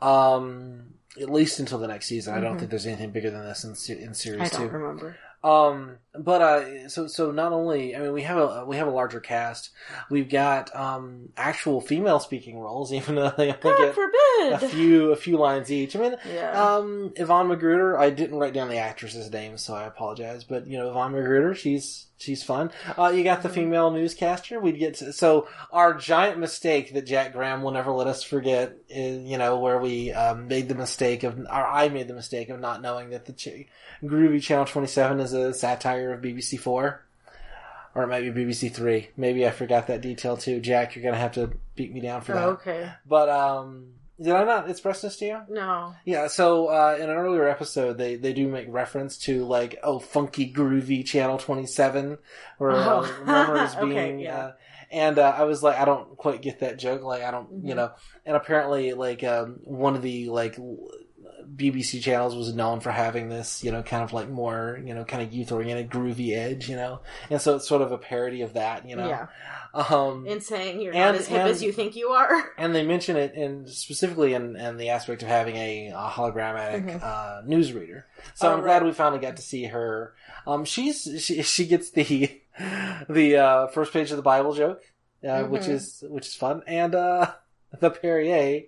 [0.00, 2.34] um, at least until the next season.
[2.34, 2.58] I don't Mhm.
[2.60, 4.64] think there's anything bigger than this in, in series I two.
[4.64, 5.16] don't remember.
[5.44, 8.90] Um, but uh, so so not only I mean we have a we have a
[8.90, 9.70] larger cast.
[10.08, 15.12] We've got um actual female speaking roles, even though they only God get a few
[15.12, 15.94] a few lines each.
[15.96, 16.76] I mean, Yeah.
[16.76, 17.98] um, Yvonne McGruder.
[17.98, 20.44] I didn't write down the actress's name, so I apologize.
[20.44, 22.70] But you know, Yvonne McGruder, she's she's fun.
[22.98, 23.54] Uh, you got the Mhm.
[23.54, 24.60] female newscaster.
[24.60, 28.72] We'd get to, so our giant mistake that Jack Graham will never let us forget
[28.88, 32.48] is you know where we um, made the mistake of, or I made the mistake
[32.50, 33.66] of not knowing that the ch-
[34.02, 37.00] Groovy Channel Twenty Seven is a satire of BBC Four.
[37.96, 39.10] Or it might be BBC Three.
[39.16, 40.58] Maybe I forgot that detail too.
[40.60, 42.42] Jack, you're gonna have to beat me down for that.
[42.42, 42.90] Oh, okay.
[43.06, 45.40] But um, did I not express this to you?
[45.48, 45.94] No.
[46.04, 49.98] Yeah, so uh, in an earlier episode, they, they do make reference to like oh
[49.98, 52.18] funky groovy channel twenty seven,
[52.58, 53.22] where uh, Oh.
[53.26, 54.36] Murmur is Okay, being, yeah.
[54.36, 54.52] uh,
[54.92, 57.72] and uh, I was like I don't quite get that joke, like I don't you
[57.72, 57.76] Mhm.
[57.76, 57.92] know,
[58.24, 60.56] and apparently like um, one of the like
[61.56, 65.04] BBC channels was known for having this you know kind of like more you know
[65.04, 68.42] kind of youth oriented groovy edge, you know, and so it's sort of a parody
[68.42, 69.08] of that, you know.
[69.08, 69.26] Yeah.
[69.74, 72.52] Um, And saying you're And- not as hip and- as you think you are.
[72.58, 76.84] and they mention it in specifically in, in the aspect of having a, a hologrammatic
[76.86, 77.02] Mhm.
[77.02, 78.04] uh, newsreader.
[78.34, 78.84] So Oh, I'm glad right.
[78.84, 80.14] we finally got to see her.
[80.46, 82.40] Um, she's she she gets the
[83.08, 84.82] the uh, first page of the Bible joke,
[85.26, 85.70] uh, which Mhm.
[85.70, 87.32] is which is fun, and uh,
[87.80, 88.64] the Perrier.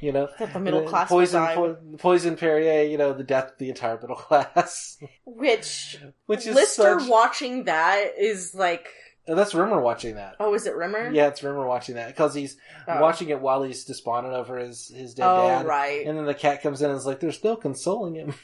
[0.00, 2.82] You know, the middle class poison, po- poison Perrier.
[2.90, 7.08] You know, the death of the entire middle class, Which, which is Lister such.
[7.08, 8.86] watching that is like,
[9.26, 10.36] Oh, that's Rimmer watching that.
[10.38, 11.10] oh, is it Rimmer?
[11.10, 13.00] Yeah, it's Rimmer watching that because he's Oh.
[13.00, 15.64] watching it while he's despondent over his his dead Oh, dad.
[15.66, 16.06] right.
[16.06, 18.34] And then the cat comes in and is like, "There's no consoling him."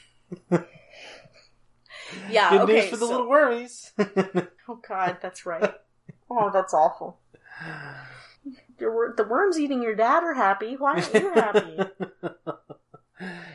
[2.31, 2.73] yeah, Good okay.
[2.73, 3.91] news for the so- little wormies.
[4.69, 5.73] Oh, God, that's right.
[6.29, 7.19] oh, that's awful.
[8.81, 10.75] Your the worms eating your dad are happy.
[10.75, 11.79] Why aren't you happy?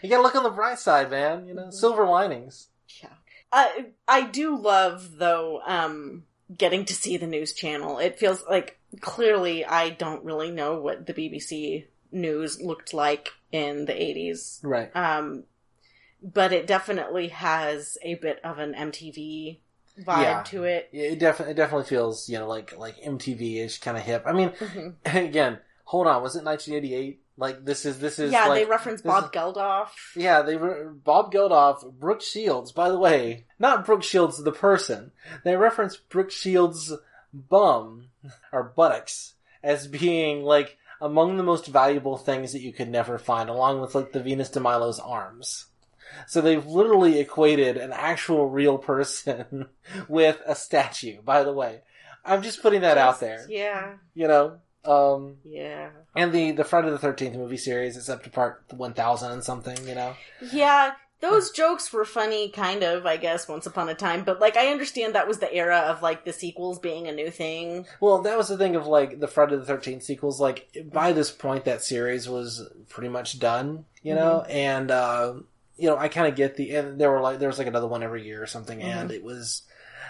[0.03, 1.47] you gotta look on the bright side, man.
[1.49, 1.73] You know, Mhm.
[1.75, 2.69] silver linings.
[3.03, 3.09] Yeah.
[3.53, 6.25] I I do love though um
[6.57, 7.99] getting to see the news channel.
[7.99, 13.85] It feels like clearly I don't really know what the BBC news looked like in
[13.87, 14.61] the 80s.
[14.63, 14.95] Right.
[14.95, 15.45] Um
[16.23, 19.59] but it definitely has a bit of an MTV
[20.01, 20.43] vibe Yeah.
[20.45, 20.89] to it.
[20.93, 24.25] It definitely it definitely feels you know like like MTV ish kind of hip.
[24.27, 24.95] I mean, Mhm.
[25.29, 26.23] again, hold on.
[26.23, 27.23] Was it 1988?
[27.39, 29.89] Like this is this is Yeah, like they reference Bob is- Geldof.
[30.15, 32.73] Yeah, they were Bob Geldof, Brooke Shields.
[32.73, 35.13] By the way, not Brooke Shields the person.
[35.45, 36.93] They reference Brooke Shields'
[37.35, 38.09] bum
[38.53, 43.51] or buttocks as being like among the most valuable things that you could never find,
[43.51, 45.67] along with like the Venus de Milo's arms.
[46.27, 49.67] So they've literally equated an actual real person
[50.09, 51.21] with a statue.
[51.23, 51.81] By the way,
[52.25, 53.47] I'm just putting that out there.
[53.49, 53.95] Yeah.
[54.15, 54.59] You know.
[54.85, 55.91] Um, Yeah.
[56.15, 59.43] and the the Friday the Thirteenth movie series is up to part one thousand and
[59.45, 59.77] something.
[59.87, 60.15] You know.
[60.53, 64.23] Yeah, those jokes were funny, kind of, I guess, once upon a time.
[64.23, 67.31] But, like, I understand that was the era of, like, the sequels being a new
[67.31, 67.87] thing.
[68.01, 70.41] Well, that was the thing of like the Friday the Thirteenth sequels.
[70.41, 74.43] Like by this point, that series was pretty much done, you know.
[74.43, 75.35] And uh,
[75.77, 77.87] you know, I kind of get the and there were like there was like another
[77.87, 79.63] one every year or something, and it was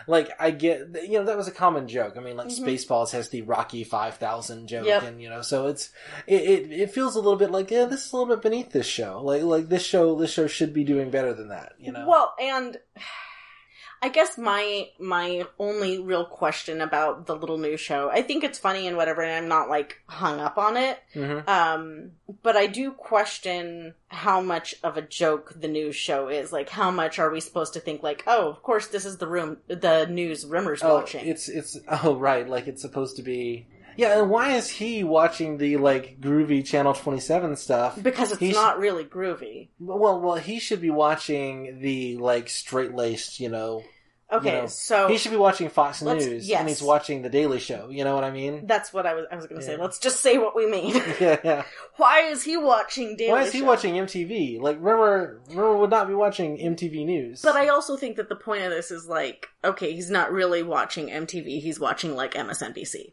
[0.08, 2.14] like I get you know that was a common joke.
[2.16, 2.60] I mean, like Mhm.
[2.64, 5.02] Spaceballs has the Rocky Five Thousand joke, Yep.
[5.02, 5.90] and you know, so it's
[6.26, 8.70] it, it it feels a little bit like yeah, this is a little bit beneath
[8.70, 9.20] this show.
[9.22, 12.06] Like like this show this show should be doing better than that, you know.
[12.08, 12.78] Well, and
[14.02, 18.58] I guess my my only real question about the little news show, I think it's
[18.58, 20.98] funny and whatever, and I'm not like hung up on it.
[21.14, 26.52] hmm Um, but I do question how much of a joke the news show is.
[26.52, 29.26] Like, how much are we supposed to think like, oh, of course, this is the
[29.26, 31.26] room, the news Rimmer's Oh, watching.
[31.26, 33.66] it's it's oh right, like it's supposed to be.
[33.96, 38.00] Yeah, and why is he watching the like groovy Channel Twenty Seven stuff?
[38.02, 39.68] because it's not really groovy.
[39.78, 43.82] Well, well, he should be watching the like straight laced, you know.
[44.32, 46.58] Okay, You know, so He should be watching Fox Let's- News, yes.
[46.58, 47.90] and he's watching the Daily Show.
[47.90, 48.66] You know what I mean?
[48.66, 49.76] that's what I was I was going to say.
[49.76, 49.82] Yeah.
[49.82, 50.96] Let's just say what we mean.
[51.20, 51.64] yeah, yeah.
[51.96, 53.66] Why is he watching Daily Why is he Show?
[53.66, 54.60] watching MTV?
[54.60, 57.40] Like, Rimmer, Rimmer would not be watching MTV News.
[57.42, 60.64] But I also think that the point of this is like, okay, he's not really
[60.64, 61.60] watching MTV.
[61.62, 63.12] He's watching like MSNBC.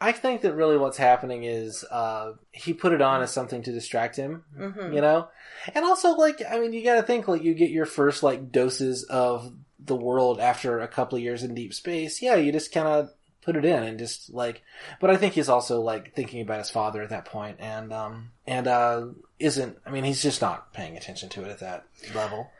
[0.00, 3.72] I think that really what's happening is uh, he put it on as something to
[3.72, 4.44] distract him.
[4.56, 5.28] hmm you know
[5.74, 9.04] and also like i mean you gotta think like you get your first like doses
[9.04, 12.88] of the world after a couple of years in deep space yeah you just kind
[12.88, 13.10] of
[13.42, 14.62] put it in and just like
[15.00, 18.30] but i think he's also like thinking about his father at that point and um
[18.46, 19.04] and uh
[19.38, 22.50] isn't i mean he's just not paying attention to it at that level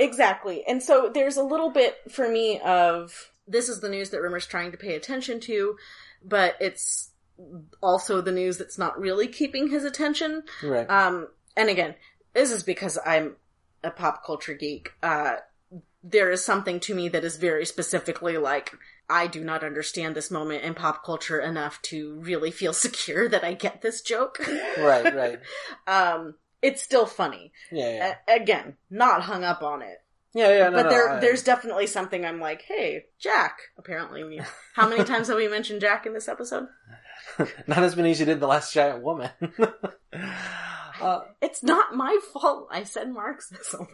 [0.00, 0.64] Exactly.
[0.66, 4.46] And so there's a little bit for me of this is the news that Rimmer's
[4.46, 5.76] trying to pay attention to,
[6.24, 7.10] but it's
[7.80, 10.42] also the news that's not really keeping his attention.
[10.62, 11.94] right Um, and again,
[12.34, 13.36] this is because I'm
[13.82, 14.92] a pop culture geek.
[15.02, 15.36] Uh,
[16.02, 18.72] there is something to me that is very specifically like
[19.10, 23.44] I do not understand this moment in pop culture enough to really feel secure that
[23.44, 24.38] I get this joke.
[24.78, 25.40] right, right.
[25.86, 27.52] um, it's still funny.
[27.70, 28.14] Yeah, yeah.
[28.28, 30.02] A- again, not hung up on it.
[30.34, 33.58] Yeah, yeah, no, but no, there, I- there's definitely something I'm like, hey, Jack.
[33.78, 34.40] Apparently,
[34.74, 36.66] how many times have we mentioned Jack in this episode?
[37.66, 39.30] not as many as you did the last giant woman.
[41.00, 42.68] uh, It's not my fault.
[42.70, 43.86] I said Marxism.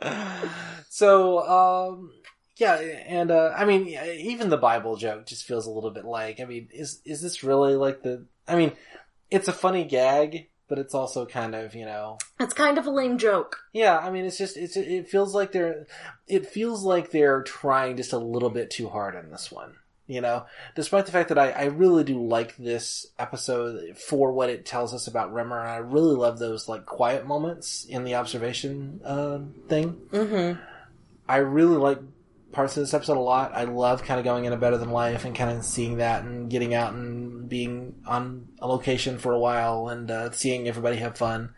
[0.88, 2.10] so, um,
[2.56, 6.40] yeah, and uh, I mean, even the Bible joke just feels a little bit like.
[6.40, 8.26] I mean, is is this really like the?
[8.46, 8.72] I mean,
[9.30, 12.18] it's a funny gag, but it's also kind of you know.
[12.40, 13.58] It's kind of a lame joke.
[13.72, 15.86] Yeah, I mean, it's just it's it feels like they're
[16.26, 19.76] it feels like they're trying just a little bit too hard on this one.
[20.08, 24.50] You know, despite the fact that I, I really do like this episode for what
[24.50, 28.16] it tells us about Rimmer, and I really love those like quiet moments in the
[28.16, 29.92] observation uh, thing.
[30.10, 30.60] Mm-hmm.
[31.28, 32.00] I really like
[32.54, 33.52] parts of this episode a lot.
[33.54, 36.50] I love kind of going into Better Than Life and kind of seeing that and
[36.50, 41.18] getting out and being on a location for a while and uh, seeing everybody have
[41.18, 41.54] fun.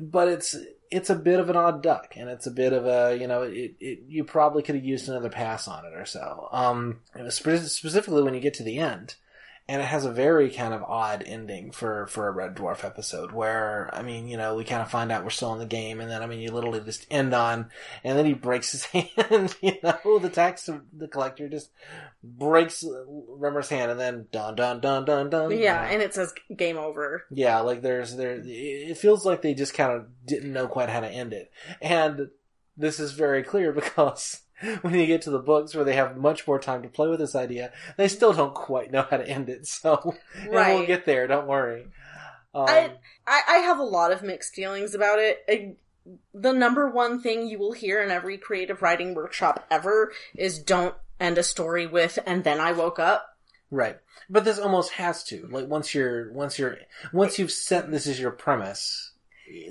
[0.00, 0.56] But it's
[0.90, 3.42] it's a bit of an odd duck, and it's a bit of a you know
[3.42, 6.48] it, it you probably could have used another pass on it or so.
[6.52, 9.16] Um, spe- specifically when you get to the end,
[9.68, 13.32] and it has a very kind of odd ending for for a Red Dwarf episode
[13.32, 16.00] where I mean you know we kind of find out we're still in the game,
[16.00, 17.70] and then I mean you literally just end on,
[18.02, 18.84] and then he breaks his
[19.16, 19.54] hand.
[19.60, 21.70] You know the tax the collector just
[22.24, 25.50] breaks Rimmer's hand, and then dun dun dun dun dun.
[25.58, 27.26] Yeah, and it says game over.
[27.30, 28.40] Yeah, like there's there.
[28.42, 31.50] It feels like they just kind of didn't know quite how to end it,
[31.82, 32.30] and
[32.78, 34.40] this is very clear because
[34.82, 37.20] when you get to the books where they have much more time to play with
[37.20, 39.66] this idea, they still don't quite know how to end it.
[39.78, 41.26] So and we'll get there.
[41.26, 41.86] Don't worry.
[42.54, 42.92] Um, I,
[43.26, 45.44] I I have a lot of mixed feelings about it.
[45.48, 45.76] I,
[46.32, 50.94] the number one thing you will hear in every creative writing workshop ever is don't
[51.20, 53.36] end a story with and then I woke up.
[53.70, 53.98] right,
[54.30, 56.78] but this almost has to like once you're once you're
[57.12, 59.12] once you've set this as your premise,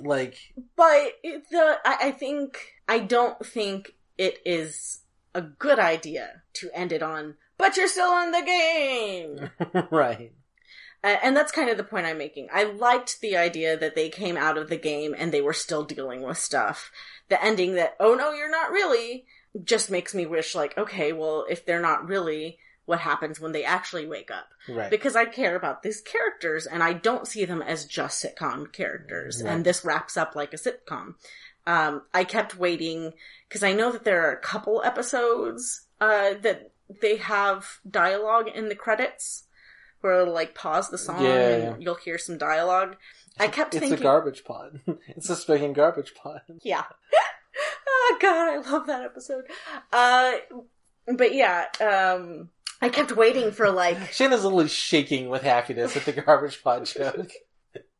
[0.02, 0.38] like
[0.76, 5.00] But the I, I think I don't think it is
[5.34, 7.36] a good idea to end it on.
[7.58, 9.50] But you're still in the game.
[9.92, 10.32] right.
[11.04, 12.48] A- And that's kind of the point I'm making.
[12.54, 15.84] I liked the idea that they came out of the game and they were still
[15.84, 16.92] dealing with stuff.
[17.30, 19.26] The ending that, oh no, you're not really,
[19.64, 23.64] just makes me wish, like, okay, well, if they're not really, what happens when they
[23.64, 24.48] actually wake up?
[24.70, 24.90] Right.
[24.90, 29.42] Because I care about these characters and I don't see them as just sitcom characters.
[29.44, 29.52] Right.
[29.52, 31.16] And this wraps up like a sitcom.
[31.68, 33.12] Um, I kept waiting
[33.48, 38.70] because I know that there are a couple episodes uh, that they have dialogue in
[38.70, 39.44] the credits
[40.00, 42.96] where it'll like pause the song Yeah, and you'll hear some dialogue.
[43.38, 44.72] I kept it's thinking, a garbage pot.
[45.08, 46.44] it's a speaking garbage pot.
[46.64, 46.86] yeah.
[47.90, 49.44] oh god, I love that episode.
[49.92, 50.36] Uh,
[51.18, 52.50] but yeah, um,
[52.82, 57.32] I kept waiting for like Shana's literally shaking with happiness at the garbage pot joke.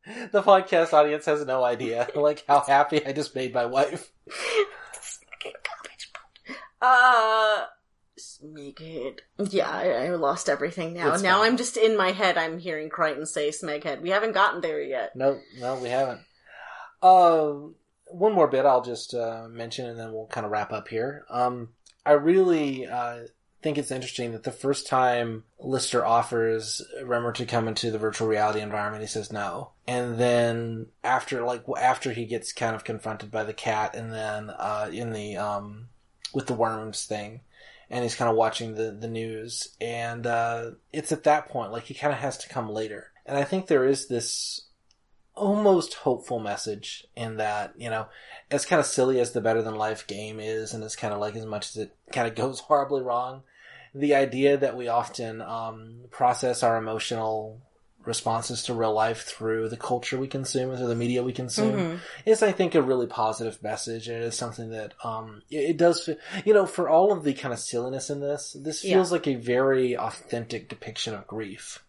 [0.32, 4.10] The podcast audience has no idea, like how happy I just made my wife.
[6.80, 7.64] Uh,
[8.16, 9.18] Smeghead.
[9.50, 11.12] Yeah, I, I lost everything now.
[11.12, 11.46] It's now fine.
[11.46, 12.38] I'm just in my head.
[12.38, 14.00] I'm hearing Kryten say Smeghead.
[14.00, 15.16] We haven't gotten there yet.
[15.16, 16.20] No, no, we haven't.
[17.02, 17.52] Uh,
[18.06, 21.24] one more bit I'll just uh, mention, and then we'll kind of wrap up here.
[21.28, 21.70] Um,
[22.06, 23.22] I really uh,
[23.62, 28.28] think it's interesting that the first time Lister offers Rimmer to come into the virtual
[28.28, 33.30] reality environment, he says no, and then after, like after he gets kind of confronted
[33.30, 35.88] by the cat, and then uh, in the um,
[36.32, 37.40] with the worms thing.
[37.90, 41.84] And he's kind of watching the, the news, and uh, it's at that point like
[41.84, 43.12] he kind of has to come later.
[43.24, 44.67] And I think there is this
[45.38, 48.06] almost hopeful message in that, you know,
[48.50, 51.20] as kind of silly as the Better Than Life game is, and as kind of
[51.20, 53.42] like as much as it kind of goes horribly wrong,
[53.94, 57.60] the idea that we often um, process our emotional
[58.04, 61.98] responses to real life through the culture we consume, through the media we consume, Mhm.
[62.24, 64.08] is, I think, a really positive message.
[64.08, 66.08] And it is something that um, it, it does,
[66.44, 68.94] you know, for all of the kind of silliness in this, this Yeah.
[68.94, 71.84] feels like a very authentic depiction of grief.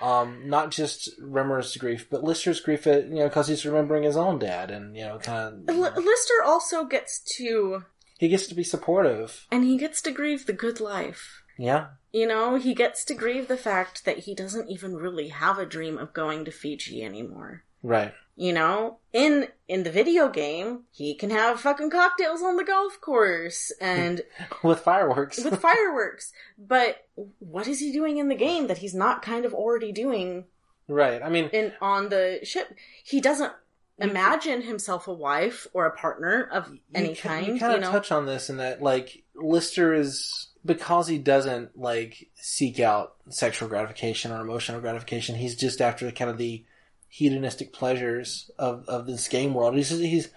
[0.00, 4.16] Um, not just Rimmer's grief, but Lister's grief, at, you know, because he's remembering his
[4.16, 7.84] own dad, and you know, kind L- of Lister also gets to,
[8.18, 9.46] he gets to be supportive.
[9.50, 11.42] and he gets to grieve the good life.
[11.58, 15.58] Yeah, You know, he gets to grieve the fact that he doesn't even really have
[15.58, 17.64] a dream of going to Fiji anymore.
[17.82, 18.14] right.
[18.40, 22.98] You know, in in the video game, he can have fucking cocktails on the golf
[22.98, 24.22] course and
[24.62, 25.44] With fireworks.
[25.44, 26.32] with fireworks.
[26.56, 27.06] But
[27.38, 30.44] what is he doing in the game that he's not kind of already doing
[30.88, 31.22] right.
[31.22, 32.74] I mean, in on the ship?
[33.04, 33.52] He doesn't
[33.98, 37.46] imagine himself a wife or a partner of any you, ca- kind.
[37.46, 41.18] You You, kind of know, touch on this in that, like, Lister is because he
[41.18, 45.36] doesn't like seek out sexual gratification or emotional gratification.
[45.36, 46.64] He's just after kind of the
[47.10, 49.74] hedonistic pleasures of of this game world.
[49.74, 50.30] He's he's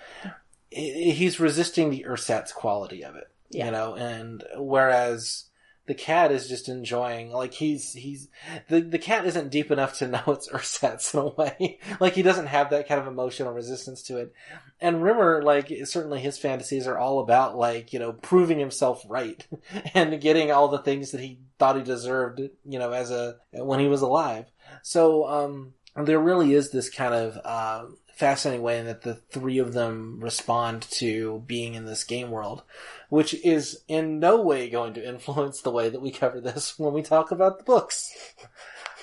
[0.70, 3.66] he's resisting the ersatz quality of it, Yeah.
[3.68, 3.96] you know.
[3.96, 5.46] And whereas
[5.86, 8.28] the cat is just enjoying, like he's he's
[8.70, 11.80] the the cat isn't deep enough to know it's ersatz in a way.
[12.00, 14.34] like he doesn't have that kind of emotional resistance to it.
[14.82, 19.46] And Rimmer, like certainly his fantasies are all about like you know proving himself right
[19.94, 23.80] and getting all the things that he thought he deserved, you know, as a when
[23.80, 24.46] he was alive.
[24.82, 29.74] So um, there really is this kind of uh, fascinating way that the three of
[29.74, 32.64] them respond to being in this game world,
[33.10, 36.94] which is in no way going to influence the way that we cover this when
[36.94, 38.12] we talk about the books.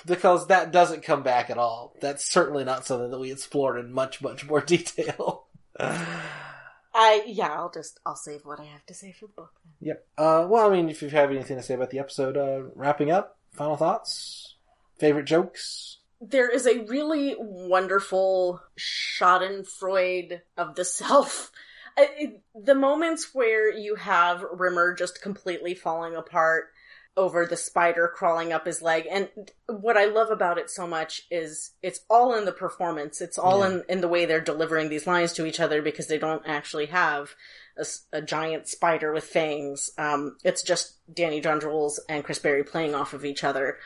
[0.03, 1.93] Because that doesn't come back at all.
[2.01, 5.45] That's certainly not something that we explored in much, much more detail.
[6.91, 9.51] I yeah, I'll just I'll save what I have to say for the book.
[9.63, 9.89] Then.
[9.89, 10.07] Yep.
[10.17, 13.11] Uh, well, I mean, if you have anything to say about the episode, uh, wrapping
[13.11, 14.55] up, final thoughts,
[14.97, 15.99] favorite jokes.
[16.21, 21.51] There is a really wonderful Schadenfreude of the self.
[21.97, 26.65] I- it- the moments where you have Rimmer just completely falling apart
[27.17, 29.27] over the spider crawling up his leg, and
[29.67, 33.19] what I love about it so much is it's all in the performance.
[33.19, 33.71] It's all Yeah.
[33.71, 36.85] in in the way they're delivering these lines to each other because they don't actually
[36.85, 37.35] have
[38.13, 39.91] a giant spider with fangs.
[39.97, 43.77] Um, it's just Danny Jules and Chris Barrie playing off of each other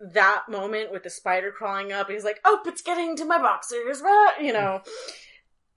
[0.00, 4.02] that moment with the spider crawling up, he's like, "Oh, it's getting to my boxers,"
[4.04, 4.82] ah," you know,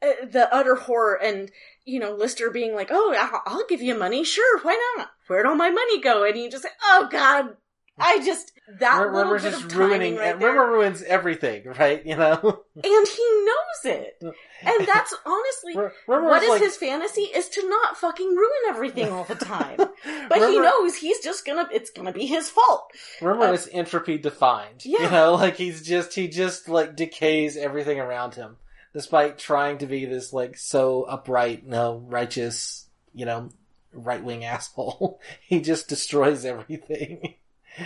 [0.04, 1.52] Uh, the utter horror, and
[1.86, 3.14] you know, Lister being like, "Oh,
[3.46, 5.12] I'll, give you money, sure, why not?
[5.28, 7.56] Where'd all my money go?" And he just "Oh God,
[8.02, 10.16] I just that Rim- little bit just of ruining.
[10.16, 12.06] right Rimmer ruins everything, right?
[12.06, 12.34] You know.
[12.76, 17.68] and he knows it, and that's honestly." R- What is like, his fantasy is to
[17.70, 19.78] not fucking ruin everything all the time.
[20.30, 22.92] But he knows he's just gonna, it's gonna be his fault.
[23.22, 24.84] Rimmer uh, is entropy defined.
[24.86, 25.04] Yeah.
[25.04, 28.58] You know, like he's just he just like decays everything around him,
[28.94, 33.50] despite trying to be this like so upright, no righteous, you know,
[33.94, 35.20] right wing asshole.
[35.42, 37.36] he just destroys everything,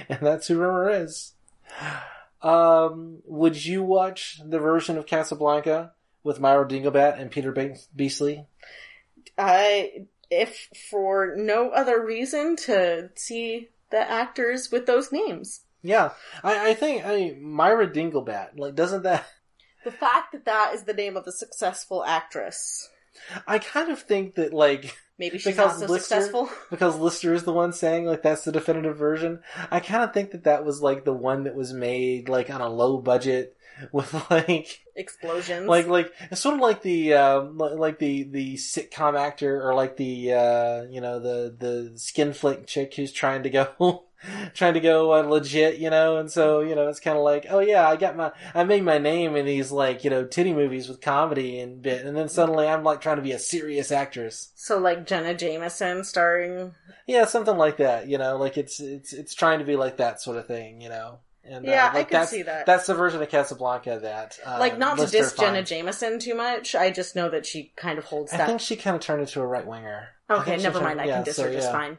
[0.09, 1.33] and that's who Rimmer is.
[2.41, 5.93] Um, would you watch the version of Casablanca
[6.23, 8.45] with Myra Dinglebat and Peter Be- Beasley?
[9.37, 15.61] I, if for no other reason to see the actors with those names.
[15.81, 16.11] Yeah,
[16.43, 18.57] I, I think I mean Myra Dinglebat.
[18.57, 19.25] Like, doesn't that?
[19.83, 22.89] The fact that that is the name of a successful actress.
[23.45, 26.49] I kind of think that like Maybe she's Because not so Lister- successful.
[26.69, 29.39] because Lister is the one saying like that's the definitive version.
[29.71, 32.61] I kind of think that that was like the one that was made like on
[32.61, 33.55] a low budget
[33.91, 35.67] with like Explosions.
[35.67, 39.97] like like it's sort of like the li- like the the sitcom actor or like
[39.97, 43.67] the uh you know the the skin flick chick who's trying to go
[44.53, 47.45] trying to go uh, legit you know and so you know it's kind of like
[47.49, 50.53] oh yeah i got my i made my name in these like you know titty
[50.53, 53.91] movies with comedy and bit and then suddenly i'm like trying to be a serious
[53.91, 56.73] actress so like Jenna Jameson starring.
[57.07, 60.21] yeah something like that you know like it's it's it's trying to be like that
[60.21, 62.65] sort of thing you know and Yeah, uh, I like can that's, see that.
[62.65, 65.61] that's the version of casablanca that uh, like not to Lister diss Jenna.
[65.61, 66.73] Jameson too much.
[66.73, 68.47] I just know that she kind of holds I that.
[68.47, 70.07] think she kind of turned into a right winger.
[70.27, 71.01] Okay, never turned- mind.
[71.01, 71.71] I yeah, can diss so, her just yeah.
[71.71, 71.97] fine.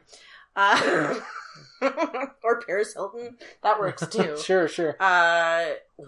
[0.57, 1.15] Uh,
[2.43, 3.37] or Paris Hilton.
[3.63, 4.37] That works too.
[4.37, 4.95] sure, sure.
[4.99, 5.65] Uh,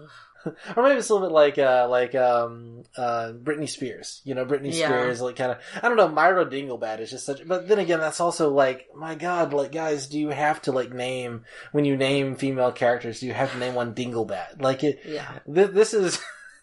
[0.74, 4.22] Or maybe it's a little bit like uh like um uh Britney Spears.
[4.24, 4.86] You know, Britney Yeah.
[4.86, 8.00] Spears like kind of I don't know, Myra Dinglebat is just such but then again
[8.00, 11.94] that's also like my god, like guys, do you have to like name when you
[11.94, 14.62] name female characters, do you have to name one Dinglebat?
[14.62, 15.30] Like it yeah.
[15.52, 16.18] th- this is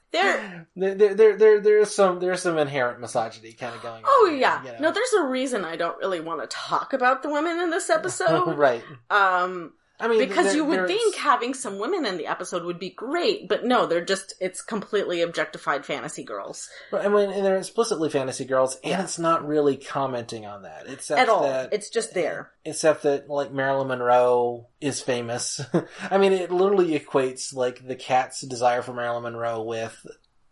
[0.14, 0.68] There.
[0.76, 4.04] there there there there there's some there's some inherent misogyny kind of going on.
[4.06, 4.64] Oh here, yeah.
[4.64, 4.78] you know?
[4.80, 7.90] No, there's a reason I don't really want to talk about the women in this
[7.90, 8.54] episode.
[8.58, 8.84] right.
[9.10, 12.90] Um, I mean because you would think having some women in the episode would be
[12.90, 17.58] great, but no, they're just it's completely objectified fantasy girls Right, I mean, and they're
[17.58, 21.44] explicitly fantasy girls, and it's not really commenting on that, except at all.
[21.44, 22.52] that It's just there.
[22.64, 25.62] except that like Marilyn Monroe is famous.
[26.12, 30.06] I mean, it literally equates like the cat's desire for Marilyn Monroe with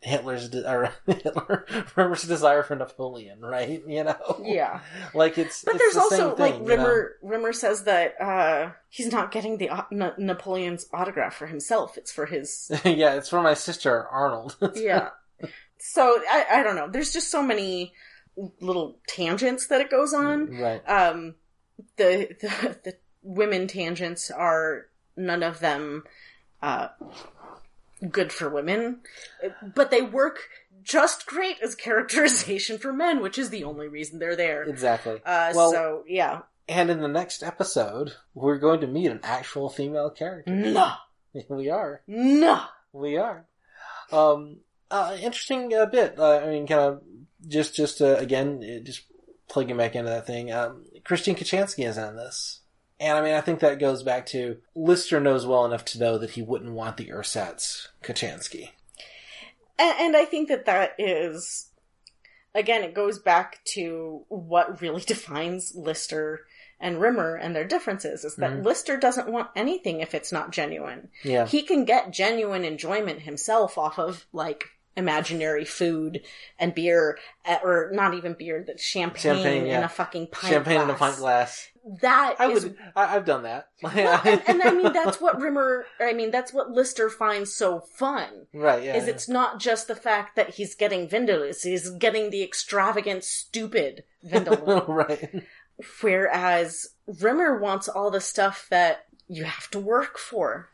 [0.06, 3.82] Hitler's de- or Hitler Rimmer's desire for Napoleon, right?
[3.88, 4.80] You know, Yeah.
[5.14, 5.64] like it's.
[5.64, 6.66] But it's there's the also thing, like you know?
[6.68, 7.16] Rimmer.
[7.22, 11.98] Rimmer says that uh, he's not getting the Na- Napoleon's autograph for himself.
[11.98, 12.72] It's for his.
[12.86, 14.56] yeah, it's for my sister Arnold.
[14.76, 15.10] yeah.
[15.78, 16.88] So I, I don't know.
[16.90, 17.94] There's just so many
[18.60, 20.58] little tangents that it goes on.
[20.58, 20.82] right.
[20.90, 21.36] Um,
[21.98, 24.88] the, the the women tangents are
[25.18, 26.04] none of them
[26.62, 26.88] uh,
[28.10, 29.00] good for women,
[29.62, 30.50] but they work
[30.84, 34.64] just great as characterization for men, which is the only reason they're there.
[34.64, 35.22] Exactly.
[35.26, 39.70] Uh, well, so yeah, and in the next episode, we're going to meet an actual
[39.70, 40.52] female character.
[40.52, 40.94] no,
[41.50, 42.02] we are.
[42.08, 43.46] no, We are.
[44.12, 44.58] Um,
[44.90, 46.18] uh, interesting uh, bit.
[46.18, 47.02] Uh, I mean, kind of
[47.48, 49.02] just, just uh, again, just
[49.48, 50.52] plugging back into that thing.
[50.52, 52.62] Um, Kristine Kochanski is in this,
[53.00, 56.18] and I mean, I think that goes back to Lister knows well enough to know
[56.18, 58.70] that he wouldn't want the ersatz Kochanski.
[59.78, 61.70] and, and I think that that is
[62.54, 66.46] again, it goes back to what really defines Lister
[66.80, 68.66] and Rimmer and their differences is that Mhm.
[68.66, 71.10] Lister doesn't want anything if it's not genuine.
[71.24, 74.66] Yeah, he can get genuine enjoyment himself off of like
[74.98, 76.22] imaginary food
[76.58, 79.86] and beer uh, or not even beer that champagne, Champagne, in yeah.
[79.86, 81.68] a fucking pint champagne in a pint glass.
[82.02, 82.78] That I is- would.
[82.96, 83.70] I, I've done that.
[83.84, 87.80] Well, and, and I mean that's what Rimmer I mean that's what Lister finds so
[87.80, 88.84] fun right.
[88.84, 88.96] Yeah.
[88.96, 94.04] is it's not just the fact that he's getting Vindaloo, he's getting the extravagant stupid
[94.26, 95.44] Vindaloo right.
[96.02, 96.88] Whereas
[97.22, 100.70] Rimmer wants all the stuff that you have to work for,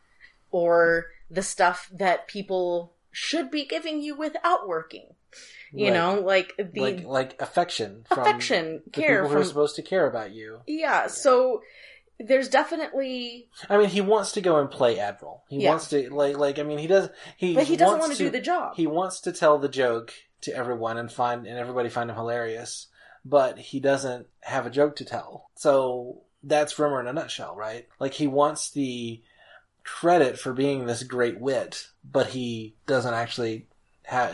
[0.51, 5.15] or the stuff that people should be giving you without working.
[5.73, 5.93] You Right.
[5.93, 10.05] know, like the like like affection from affection, care people who are supposed to care
[10.07, 10.61] about you.
[10.67, 11.61] yeah, so
[12.19, 15.43] there's definitely, I mean, he wants to go and play admiral.
[15.49, 15.69] He Yeah.
[15.69, 16.59] wants to like like.
[16.59, 17.09] I mean, he does.
[17.37, 18.75] He but he doesn't want to do the job.
[18.75, 22.87] He wants to tell the joke to everyone and find and everybody find him hilarious,
[23.23, 25.49] but he doesn't have a joke to tell.
[25.55, 27.87] So that's Rimmer in a nutshell, right?
[27.99, 29.21] Like he wants the
[29.83, 33.67] credit for being this great wit, but he doesn't actually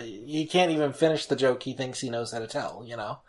[0.02, 2.84] He can't even finish the joke he thinks he knows how to tell.
[2.86, 3.20] You know.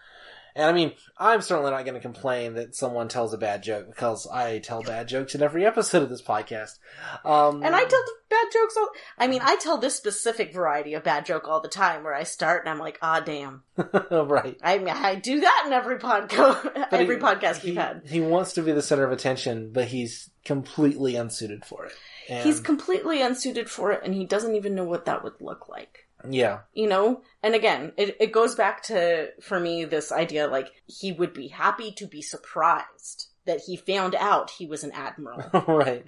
[0.59, 3.87] And I mean, I'm certainly not going to complain that someone tells a bad joke
[3.87, 6.79] because I tell bad jokes in every episode of this podcast.
[7.25, 8.89] Um, and I tell bad jokes all.
[9.17, 12.25] I mean, I tell this specific variety of bad joke all the time, where I
[12.25, 13.63] start and I'm like, ah, damn.
[14.11, 14.59] right.
[14.61, 18.03] I mean, I do that in every podcast, every he- podcast he, we've had.
[18.05, 21.93] He wants to be the center of attention, but he's completely unsuited for it.
[22.29, 25.69] And, He's completely unsuited for it, and he doesn't even know what that would look
[25.69, 26.08] like.
[26.29, 27.23] Yeah, You know?
[27.43, 31.49] And again, it, it goes back to, for me, this idea like he would be
[31.49, 35.49] happy to be surprised that he found out he was an admiral.
[35.69, 36.05] right.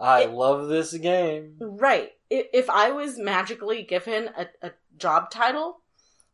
[0.00, 1.56] I It- love this game.
[1.60, 2.10] right.
[2.30, 5.80] If I was magically given a, a job title,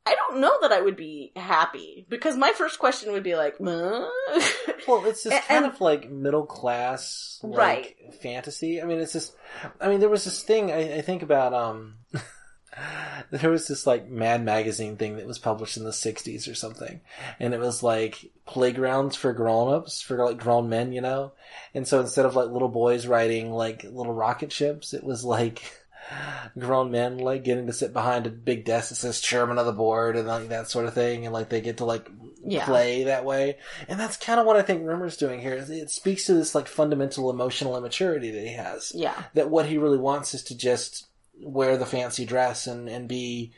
[0.07, 3.57] I don't know that I would be happy because my first question would be like,
[3.63, 4.09] "Huh?"
[4.89, 8.15] Well, it's just kind and- of like middle class, like, Right.
[8.23, 8.81] fantasy.
[8.81, 9.35] I mean, it's just.
[9.79, 11.53] I mean, there was this thing I, I think about.
[11.53, 11.97] Um,
[13.31, 17.01] there was this like Mad Magazine thing that was published in the '60s or something,
[17.39, 21.33] and it was like playgrounds for grown-ups for like grown men, you know.
[21.75, 25.63] And so instead of like little boys riding like little rocket ships, it was like
[26.59, 29.73] grown men like getting to sit behind a big desk that says chairman of the
[29.73, 32.09] board and like that sort of thing, and like they get to like
[32.45, 32.65] Yeah.
[32.65, 33.59] play that way.
[33.89, 35.55] And that's kind of what I think Rimmer's doing here.
[35.69, 38.93] It speaks to this like fundamental emotional immaturity that he has.
[38.95, 39.25] yeah.
[39.35, 41.07] That what he really wants is to just
[41.43, 43.53] wear the fancy dress and and be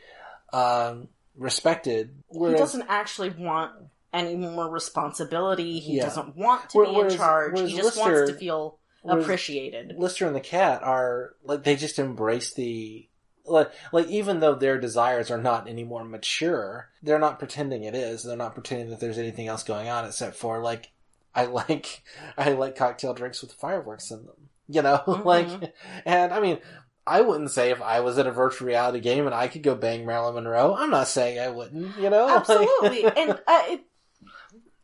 [0.51, 2.15] um, respected.
[2.31, 3.71] He doesn't actually want
[4.13, 5.79] any more responsibility.
[5.79, 6.03] He Yeah.
[6.03, 7.59] doesn't want to Where- be in charge.
[7.59, 9.95] He just Lister- wants to feel appreciated.
[9.97, 13.07] Lister and the cat are like they just embrace the
[13.45, 17.95] like like even though their desires are not any more mature, they're not pretending it
[17.95, 18.23] is.
[18.23, 20.91] They're not pretending that there's anything else going on except for like
[21.35, 22.03] I like
[22.37, 24.49] I like cocktail drinks with fireworks in them.
[24.69, 25.25] You know, Mhm.
[25.25, 25.73] like
[26.05, 26.59] and I mean
[27.05, 29.75] I wouldn't say if I was at a virtual reality game and I could go
[29.75, 30.75] bang Marilyn Monroe.
[30.75, 32.29] I'm not saying I wouldn't, you know?
[32.37, 33.03] Absolutely.
[33.05, 33.81] and uh, it,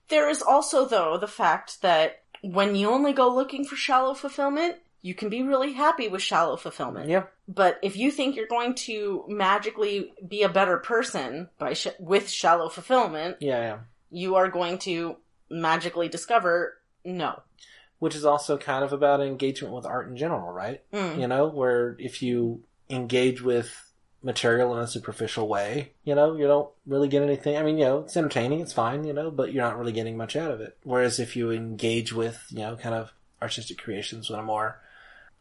[0.10, 4.76] there is also, though, the fact that when you only go looking for shallow fulfillment,
[5.02, 7.10] you can be really happy with shallow fulfillment.
[7.10, 7.24] yeah.
[7.48, 12.30] But if you think you're going to magically be a better person by sh- with
[12.30, 13.78] shallow fulfillment, Yeah, yeah.
[14.12, 15.16] you are going to
[15.50, 17.42] magically discover no.
[18.00, 20.82] Which is also kind of about engagement with art in general, right?
[20.94, 21.20] Mm.
[21.20, 23.92] you know, where if you engage with
[24.24, 27.58] material in a superficial way, you know, you don't really get anything.
[27.58, 30.18] I mean, you know, it's entertaining, it's fine, you know, but you're not really getting
[30.18, 30.78] much out of it.
[30.84, 34.82] Whereas if you engage with, you know, kind of artistic creations in a more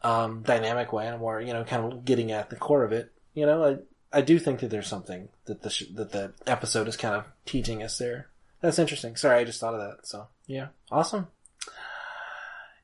[0.03, 2.93] um, dynamic way, in a more, you know, kind of getting at the core of
[2.93, 6.33] it, you know, I I do think that there's something that the sh- that the
[6.47, 8.29] episode is kind of teaching us there.
[8.61, 9.17] That's interesting.
[9.17, 10.07] Sorry, I just thought of that.
[10.07, 11.29] So yeah, awesome.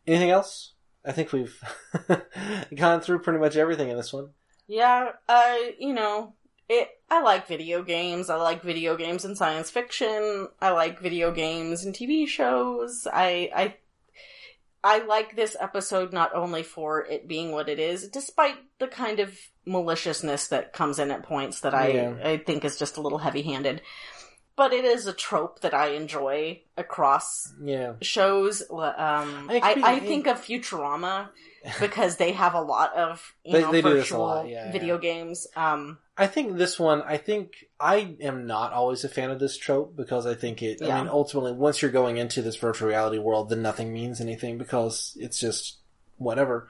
[0.07, 0.73] Anything else?
[1.05, 1.59] I think we've
[2.75, 4.31] gone through pretty much everything in this one.
[4.67, 6.35] Yeah, uh, you know,
[6.69, 6.89] it.
[7.11, 8.31] I like video games.
[8.31, 10.49] I like video games and science fiction.
[10.61, 13.07] I like video games and TV shows.
[13.13, 13.75] I, I,
[14.83, 19.21] I like this episode not only for it being what it is, despite the kind
[19.21, 22.17] of maliciousness that comes in at points that Yeah.
[22.23, 23.83] I I think is just a little heavy handed.
[24.57, 27.95] But it is a trope that I enjoy across Yeah.
[28.03, 28.63] shows.
[28.71, 29.83] Um, I I.
[29.97, 31.31] I think of Futurama
[31.81, 34.49] because they have a lot of you They- know they do this a virtual lot,
[34.49, 35.01] yeah, video yeah.
[35.01, 35.47] games.
[35.57, 39.57] Um, I think this one, I think I am not always a fan of this
[39.57, 43.19] trope because I think it, I mean, ultimately, once you're going into this virtual reality
[43.19, 45.79] world, then nothing means anything because it's just
[46.19, 46.69] whatever.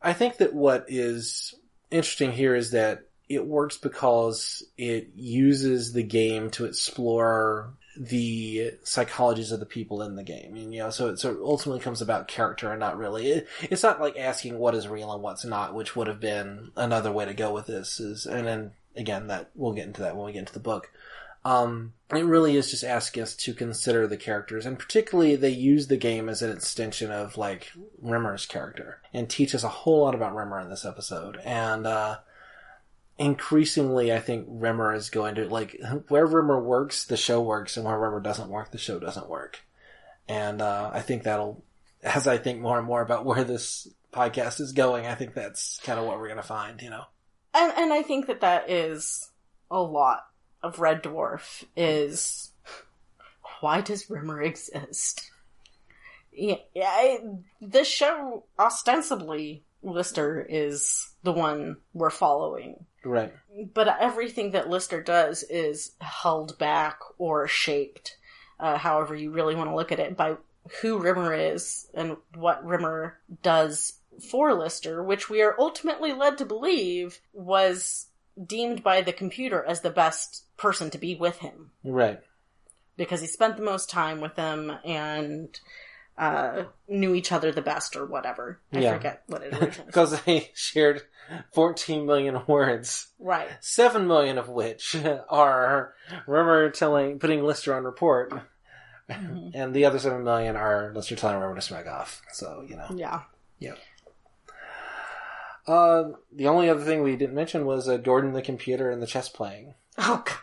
[0.00, 1.54] I think that what is
[1.90, 3.00] interesting here is that
[3.34, 10.16] it works because it uses the game to explore the psychologies of the people in
[10.16, 10.56] the game.
[10.56, 13.48] And, you know, so it, so it ultimately comes about character and not really, it,
[13.62, 17.12] it's not like asking what is real and what's not, which would have been another
[17.12, 20.26] way to go with this is, and then again, that we'll get into that when
[20.26, 20.90] we get into the book.
[21.44, 25.88] Um, it really is just asking us to consider the characters, and particularly they use
[25.88, 27.70] the game as an extension of like
[28.00, 31.38] Rimmer's character, and teach us a whole lot about Rimmer in this episode.
[31.44, 32.18] And uh,
[33.18, 37.86] increasingly, I think Rimmer is going to like where Rimmer works, the show works, and
[37.86, 39.60] where Rimmer doesn't work, the show doesn't work.
[40.28, 41.62] And uh, I think that'll,
[42.02, 45.78] as I think more and more about where this podcast is going, I think that's
[45.84, 46.80] kind of what we're going to find.
[46.80, 47.04] You know.
[47.52, 49.30] and and I think that that is
[49.70, 50.26] a lot
[50.62, 52.50] of Red Dwarf is
[53.60, 55.30] why does Rimmer exist?
[56.32, 57.20] Yeah, I,
[57.60, 63.32] this show ostensibly Lister is the one we're following, Right.
[63.74, 68.16] but everything that Lister does is held back or shaped,
[68.58, 70.36] uh, however you really want to look at it, by
[70.80, 73.94] who Rimmer is and what Rimmer does
[74.30, 78.06] for Lister, which we are ultimately led to believe was
[78.46, 82.20] deemed by the computer as the best person to be with him Right.
[82.96, 85.60] because he spent the most time with them and
[86.16, 88.60] uh, knew each other the best or whatever.
[88.72, 88.92] I Yeah.
[88.96, 89.76] forget what it was.
[89.86, 91.02] because they shared
[91.52, 93.48] 14 million words, Right.
[93.60, 94.96] 7 million of which
[95.28, 95.94] are
[96.26, 98.32] Rimmer telling, putting Lister on report,
[99.10, 99.50] Mhm.
[99.54, 102.22] and the other 7 million are Lister telling Rimmer to smeg off.
[102.32, 102.86] So, you know.
[102.94, 103.20] Yeah.
[105.66, 109.06] Uh, the only other thing we didn't mention was uh, Gordon the computer and the
[109.06, 109.74] chess playing.
[109.96, 110.36] Oh, God.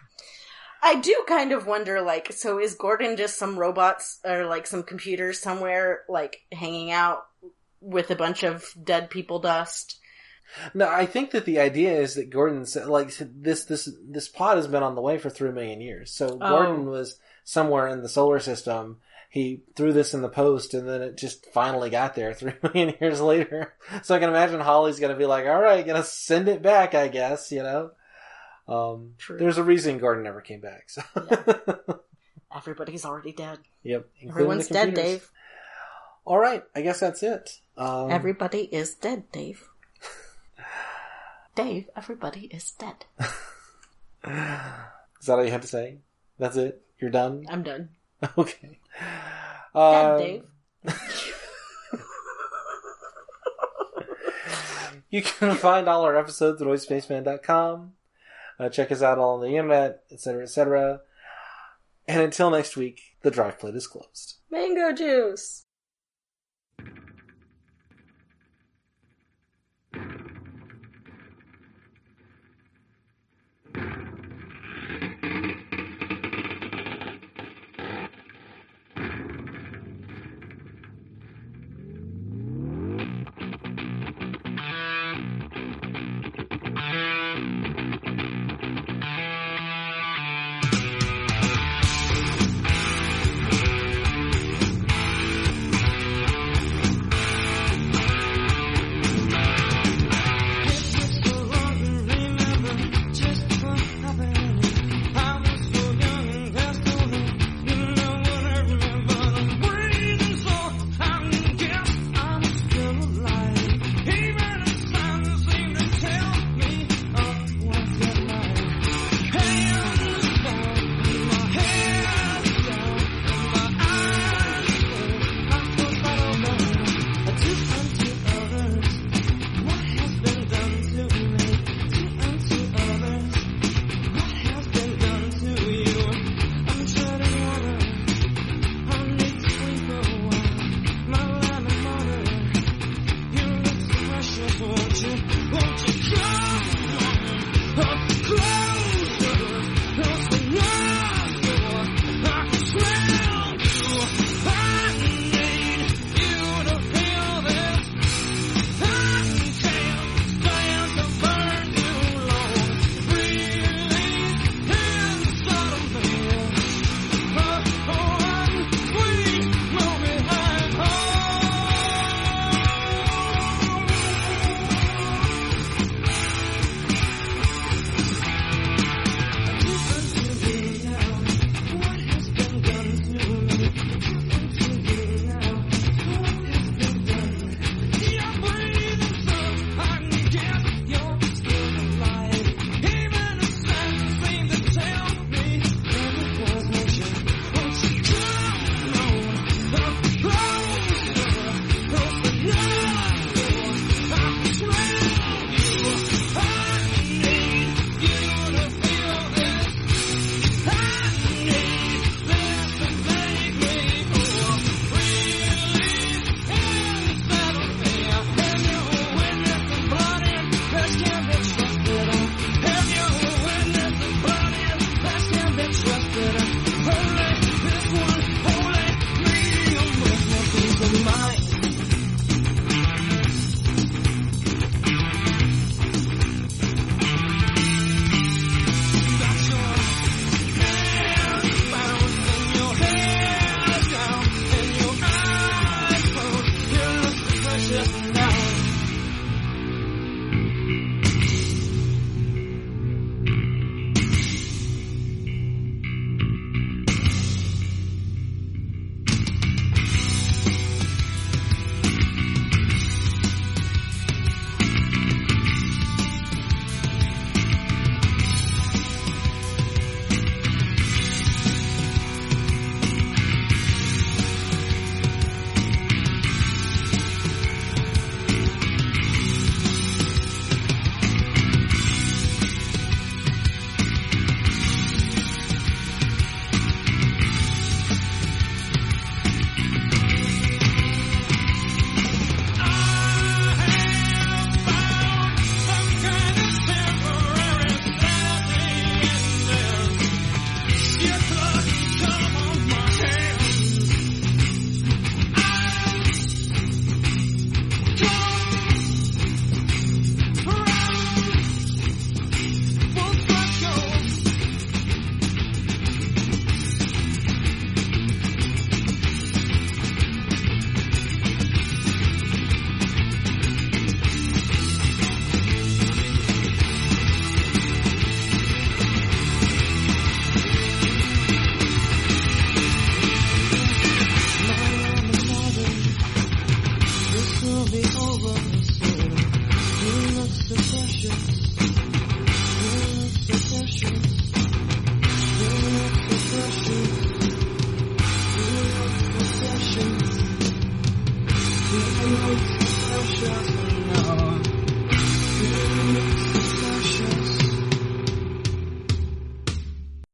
[0.82, 4.82] I do kind of wonder, like, so is Gordon just some robots or like some
[4.82, 7.28] computers somewhere, like hanging out
[7.82, 10.00] with a bunch of dead people dust?
[10.74, 14.58] No, I think that the idea is that Gordon said, like this this this pod
[14.58, 16.12] has been on the way for three million years.
[16.12, 16.50] So Oh.
[16.50, 18.98] Gordon was somewhere in the solar system.
[19.30, 22.96] He threw this in the post, and then it just finally got there three million
[23.00, 23.74] years later.
[24.04, 27.08] So I can imagine Holly's gonna be like, "All right, gonna send it back, I
[27.08, 27.92] guess." You know.
[28.68, 29.38] Um, True.
[29.38, 30.90] There's a reason Gordon never came back.
[30.90, 31.02] So.
[32.56, 33.60] Everybody's already dead.
[33.84, 34.08] yep.
[34.28, 34.94] Everyone's dead.
[34.94, 35.32] Dave.
[36.26, 37.60] All right, I guess that's it.
[37.78, 39.68] Um, Everybody is dead, Dave.
[41.62, 43.06] Dave, everybody is dead.
[43.20, 43.28] Is
[45.28, 46.00] that all you have to say?
[46.40, 46.82] That's it.
[47.00, 47.46] You're done.
[47.50, 47.90] I'm done.
[48.38, 48.80] Okay.
[49.00, 50.44] Dead, Uh, Dave.
[55.12, 57.92] You can find all our episodes at oispaceman.com.
[58.58, 61.02] Uh, check us out all on the internet, etc., etc.
[62.08, 64.36] And until next week, the drive plate is closed.
[64.50, 65.64] Mango juice.